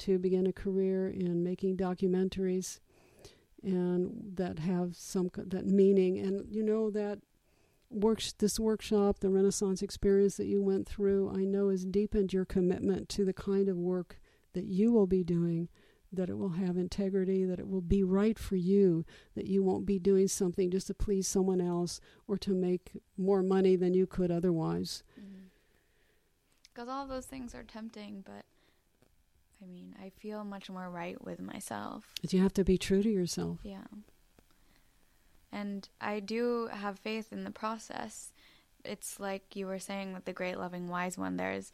to 0.00 0.18
begin 0.18 0.46
a 0.46 0.52
career 0.52 1.08
in 1.08 1.42
making 1.42 1.78
documentaries 1.78 2.80
and 3.62 4.32
that 4.34 4.58
have 4.58 4.94
some 4.94 5.30
that 5.36 5.66
meaning 5.66 6.18
and 6.18 6.44
you 6.50 6.62
know 6.62 6.90
that 6.90 7.20
works 7.94 8.32
this 8.32 8.58
workshop 8.58 9.20
the 9.20 9.30
renaissance 9.30 9.82
experience 9.82 10.36
that 10.36 10.46
you 10.46 10.62
went 10.62 10.86
through 10.86 11.30
i 11.34 11.44
know 11.44 11.68
has 11.68 11.84
deepened 11.84 12.32
your 12.32 12.44
commitment 12.44 13.08
to 13.08 13.24
the 13.24 13.32
kind 13.32 13.68
of 13.68 13.76
work 13.76 14.18
that 14.52 14.64
you 14.64 14.92
will 14.92 15.06
be 15.06 15.22
doing 15.22 15.68
that 16.14 16.30
it 16.30 16.38
will 16.38 16.50
have 16.50 16.76
integrity, 16.76 17.44
that 17.44 17.58
it 17.58 17.68
will 17.68 17.80
be 17.80 18.02
right 18.02 18.38
for 18.38 18.56
you, 18.56 19.04
that 19.34 19.46
you 19.46 19.62
won't 19.62 19.86
be 19.86 19.98
doing 19.98 20.28
something 20.28 20.70
just 20.70 20.86
to 20.86 20.94
please 20.94 21.28
someone 21.28 21.60
else 21.60 22.00
or 22.26 22.38
to 22.38 22.52
make 22.52 22.92
more 23.16 23.42
money 23.42 23.76
than 23.76 23.94
you 23.94 24.06
could 24.06 24.30
otherwise. 24.30 25.02
Because 26.62 26.88
mm-hmm. 26.88 26.90
all 26.90 27.06
those 27.06 27.26
things 27.26 27.54
are 27.54 27.62
tempting, 27.62 28.22
but 28.24 28.44
I 29.62 29.66
mean, 29.66 29.94
I 30.02 30.10
feel 30.10 30.44
much 30.44 30.70
more 30.70 30.90
right 30.90 31.22
with 31.24 31.40
myself. 31.40 32.04
But 32.20 32.32
you 32.32 32.42
have 32.42 32.54
to 32.54 32.64
be 32.64 32.78
true 32.78 33.02
to 33.02 33.10
yourself. 33.10 33.58
Yeah. 33.62 33.84
And 35.54 35.88
I 36.00 36.18
do 36.18 36.68
have 36.72 36.98
faith 36.98 37.32
in 37.32 37.44
the 37.44 37.50
process. 37.52 38.32
It's 38.84 39.20
like 39.20 39.54
you 39.54 39.68
were 39.68 39.78
saying 39.78 40.12
with 40.12 40.24
the 40.24 40.32
great 40.32 40.58
loving 40.58 40.88
wise 40.88 41.16
one, 41.16 41.36
there's 41.36 41.70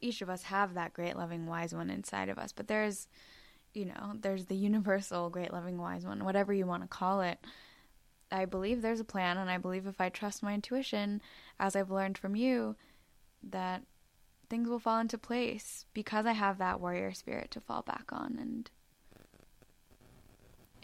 each 0.00 0.20
of 0.20 0.28
us 0.28 0.42
have 0.42 0.74
that 0.74 0.94
great 0.94 1.16
loving 1.16 1.46
wise 1.46 1.72
one 1.72 1.90
inside 1.90 2.28
of 2.28 2.38
us, 2.38 2.52
but 2.52 2.66
there's 2.66 3.06
you 3.72 3.84
know, 3.84 4.14
there's 4.20 4.46
the 4.46 4.56
universal 4.70 5.30
great 5.30 5.52
loving 5.52 5.78
wise 5.78 6.04
one, 6.04 6.24
whatever 6.24 6.52
you 6.52 6.66
want 6.66 6.82
to 6.82 6.88
call 6.88 7.20
it. 7.20 7.38
I 8.32 8.44
believe 8.44 8.82
there's 8.82 9.00
a 9.00 9.04
plan, 9.04 9.38
and 9.38 9.48
I 9.48 9.58
believe 9.58 9.86
if 9.86 10.00
I 10.00 10.08
trust 10.08 10.42
my 10.42 10.52
intuition, 10.52 11.22
as 11.60 11.76
I've 11.76 11.92
learned 11.92 12.18
from 12.18 12.34
you, 12.34 12.74
that 13.42 13.82
things 14.50 14.68
will 14.68 14.80
fall 14.80 14.98
into 14.98 15.16
place 15.16 15.86
because 15.94 16.26
I 16.26 16.32
have 16.32 16.58
that 16.58 16.80
warrior 16.80 17.12
spirit 17.12 17.52
to 17.52 17.60
fall 17.60 17.82
back 17.82 18.06
on. 18.12 18.38
And 18.40 18.70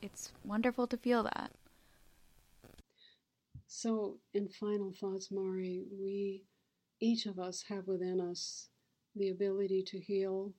it's 0.00 0.33
wonderful 0.44 0.87
to 0.87 0.96
feel 0.96 1.24
that. 1.24 1.50
So, 3.77 4.21
in 4.33 4.49
final 4.49 4.93
thoughts, 4.93 5.33
Mari, 5.33 5.83
we, 5.91 6.45
each 7.01 7.27
of 7.27 7.41
us, 7.41 7.63
have 7.63 7.89
within 7.89 8.21
us 8.21 8.71
the 9.17 9.31
ability 9.31 9.83
to 9.83 9.99
heal 9.99 10.55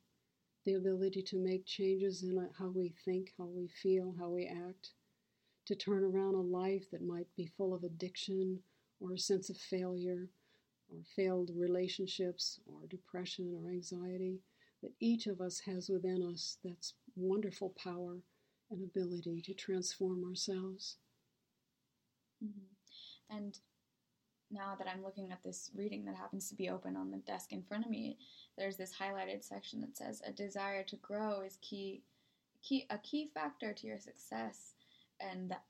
the 0.65 0.75
ability 0.75 1.23
to 1.23 1.37
make 1.37 1.65
changes 1.65 2.23
in 2.23 2.37
how 2.59 2.69
we 2.69 2.89
think, 3.05 3.33
how 3.37 3.45
we 3.45 3.67
feel, 3.67 4.13
how 4.19 4.29
we 4.29 4.47
act, 4.47 4.93
to 5.65 5.75
turn 5.75 6.03
around 6.03 6.35
a 6.35 6.41
life 6.41 6.91
that 6.91 7.01
might 7.03 7.33
be 7.35 7.47
full 7.47 7.73
of 7.73 7.83
addiction 7.83 8.63
or 8.99 9.13
a 9.13 9.19
sense 9.19 9.49
of 9.49 9.57
failure 9.57 10.29
or 10.89 11.03
failed 11.15 11.51
relationships 11.55 12.59
or 12.67 12.87
depression 12.87 13.55
or 13.55 13.69
anxiety, 13.71 14.41
that 14.83 14.93
each 14.99 15.27
of 15.27 15.41
us 15.41 15.59
has 15.61 15.89
within 15.89 16.23
us 16.23 16.57
that's 16.63 16.95
wonderful 17.15 17.71
power 17.71 18.21
and 18.71 18.83
ability 18.83 19.41
to 19.41 19.53
transform 19.53 20.23
ourselves. 20.25 20.97
Mm-hmm. 22.43 22.74
And 23.29 23.57
now 24.51 24.75
that 24.77 24.87
I'm 24.87 25.03
looking 25.03 25.31
at 25.31 25.43
this 25.43 25.71
reading 25.75 26.05
that 26.05 26.15
happens 26.15 26.49
to 26.49 26.55
be 26.55 26.69
open 26.69 26.95
on 26.95 27.11
the 27.11 27.17
desk 27.17 27.51
in 27.51 27.63
front 27.63 27.85
of 27.85 27.91
me, 27.91 28.17
there's 28.57 28.77
this 28.77 28.93
highlighted 28.93 29.43
section 29.43 29.81
that 29.81 29.97
says 29.97 30.21
a 30.25 30.31
desire 30.31 30.83
to 30.83 30.95
grow 30.97 31.41
is 31.41 31.57
key, 31.61 32.03
key 32.61 32.85
a 32.89 32.97
key 32.99 33.29
factor 33.33 33.73
to 33.73 33.87
your 33.87 33.99
success, 33.99 34.73
and 35.19 35.49
that, 35.49 35.63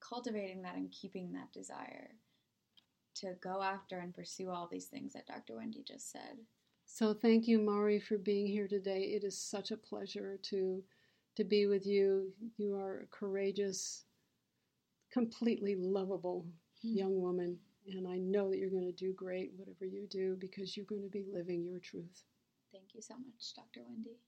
cultivating 0.00 0.62
that 0.62 0.76
and 0.76 0.90
keeping 0.90 1.32
that 1.32 1.52
desire 1.52 2.10
to 3.14 3.34
go 3.42 3.62
after 3.62 3.98
and 3.98 4.14
pursue 4.14 4.50
all 4.50 4.68
these 4.70 4.86
things 4.86 5.12
that 5.14 5.26
Dr. 5.26 5.56
Wendy 5.56 5.82
just 5.86 6.12
said. 6.12 6.36
So 6.84 7.14
thank 7.14 7.48
you, 7.48 7.58
Mari, 7.58 7.98
for 7.98 8.18
being 8.18 8.46
here 8.46 8.68
today. 8.68 9.12
It 9.14 9.24
is 9.24 9.36
such 9.36 9.70
a 9.70 9.76
pleasure 9.76 10.38
to 10.44 10.82
to 11.36 11.44
be 11.44 11.66
with 11.66 11.86
you. 11.86 12.32
You 12.56 12.76
are 12.76 13.08
courageous, 13.10 14.04
completely 15.12 15.74
lovable. 15.74 16.46
Young 16.88 17.20
woman. 17.20 17.58
And 17.88 18.06
I 18.08 18.18
know 18.18 18.50
that 18.50 18.58
you're 18.58 18.70
going 18.70 18.84
to 18.84 18.92
do 18.92 19.12
great, 19.12 19.52
whatever 19.56 19.84
you 19.84 20.06
do, 20.08 20.36
because 20.40 20.76
you're 20.76 20.86
going 20.86 21.02
to 21.02 21.08
be 21.08 21.24
living 21.32 21.64
your 21.64 21.78
truth. 21.78 22.24
Thank 22.72 22.94
you 22.94 23.00
so 23.00 23.14
much, 23.14 23.54
Dr. 23.54 23.80
Wendy. 23.88 24.18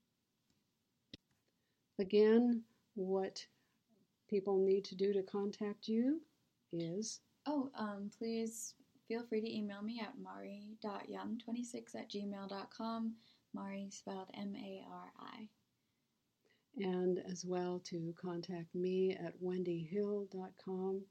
Again, 1.99 2.63
what 2.95 3.45
people 4.29 4.57
need 4.57 4.85
to 4.85 4.95
do 4.95 5.11
to 5.11 5.23
contact 5.23 5.87
you 5.87 6.21
is. 6.71 7.19
Oh, 7.45 7.69
um, 7.75 8.09
please 8.17 8.75
feel 9.07 9.23
free 9.23 9.41
to 9.41 9.55
email 9.55 9.81
me 9.81 10.01
at 10.01 10.13
mari.young26 10.21 11.95
at 11.95 12.09
gmail.com. 12.09 13.13
Mari 13.53 13.87
spelled 13.89 14.29
M 14.35 14.55
A 14.55 14.83
R 14.89 15.11
I. 15.19 15.49
And 16.77 17.19
as 17.29 17.43
well 17.43 17.81
to 17.85 18.13
contact 18.21 18.73
me 18.75 19.17
at 19.19 19.33
wendyhill.com. 19.41 21.01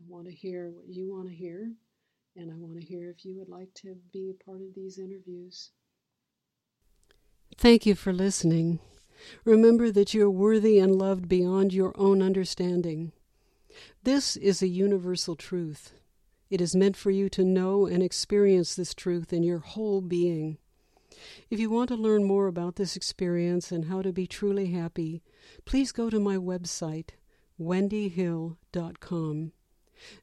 I 0.00 0.04
want 0.06 0.26
to 0.26 0.32
hear 0.32 0.70
what 0.70 0.88
you 0.88 1.12
want 1.12 1.28
to 1.28 1.34
hear 1.34 1.72
and 2.36 2.52
I 2.52 2.54
want 2.56 2.80
to 2.80 2.86
hear 2.86 3.10
if 3.10 3.24
you 3.24 3.36
would 3.38 3.48
like 3.48 3.74
to 3.74 3.96
be 4.12 4.30
a 4.30 4.44
part 4.44 4.60
of 4.60 4.74
these 4.74 4.98
interviews. 4.98 5.70
Thank 7.56 7.84
you 7.84 7.96
for 7.96 8.12
listening. 8.12 8.78
Remember 9.44 9.90
that 9.90 10.14
you're 10.14 10.30
worthy 10.30 10.78
and 10.78 10.94
loved 10.94 11.28
beyond 11.28 11.72
your 11.72 11.92
own 11.96 12.22
understanding. 12.22 13.12
This 14.04 14.36
is 14.36 14.62
a 14.62 14.68
universal 14.68 15.34
truth. 15.34 15.92
It 16.48 16.60
is 16.60 16.76
meant 16.76 16.96
for 16.96 17.10
you 17.10 17.28
to 17.30 17.44
know 17.44 17.86
and 17.86 18.02
experience 18.02 18.76
this 18.76 18.94
truth 18.94 19.32
in 19.32 19.42
your 19.42 19.58
whole 19.58 20.00
being. 20.00 20.58
If 21.50 21.58
you 21.58 21.70
want 21.70 21.88
to 21.88 21.96
learn 21.96 22.22
more 22.22 22.46
about 22.46 22.76
this 22.76 22.94
experience 22.94 23.72
and 23.72 23.86
how 23.86 24.02
to 24.02 24.12
be 24.12 24.28
truly 24.28 24.70
happy, 24.70 25.22
please 25.64 25.90
go 25.90 26.08
to 26.10 26.20
my 26.20 26.36
website, 26.36 27.10
wendyhill.com. 27.60 29.52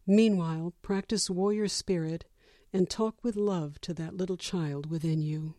Meanwhile, 0.08 0.74
practice 0.82 1.30
warrior 1.30 1.68
spirit 1.68 2.26
and 2.72 2.90
talk 2.90 3.24
with 3.24 3.36
love 3.36 3.80
to 3.82 3.94
that 3.96 4.16
little 4.16 4.38
child 4.38 4.90
within 4.90 5.22
you. 5.22 5.56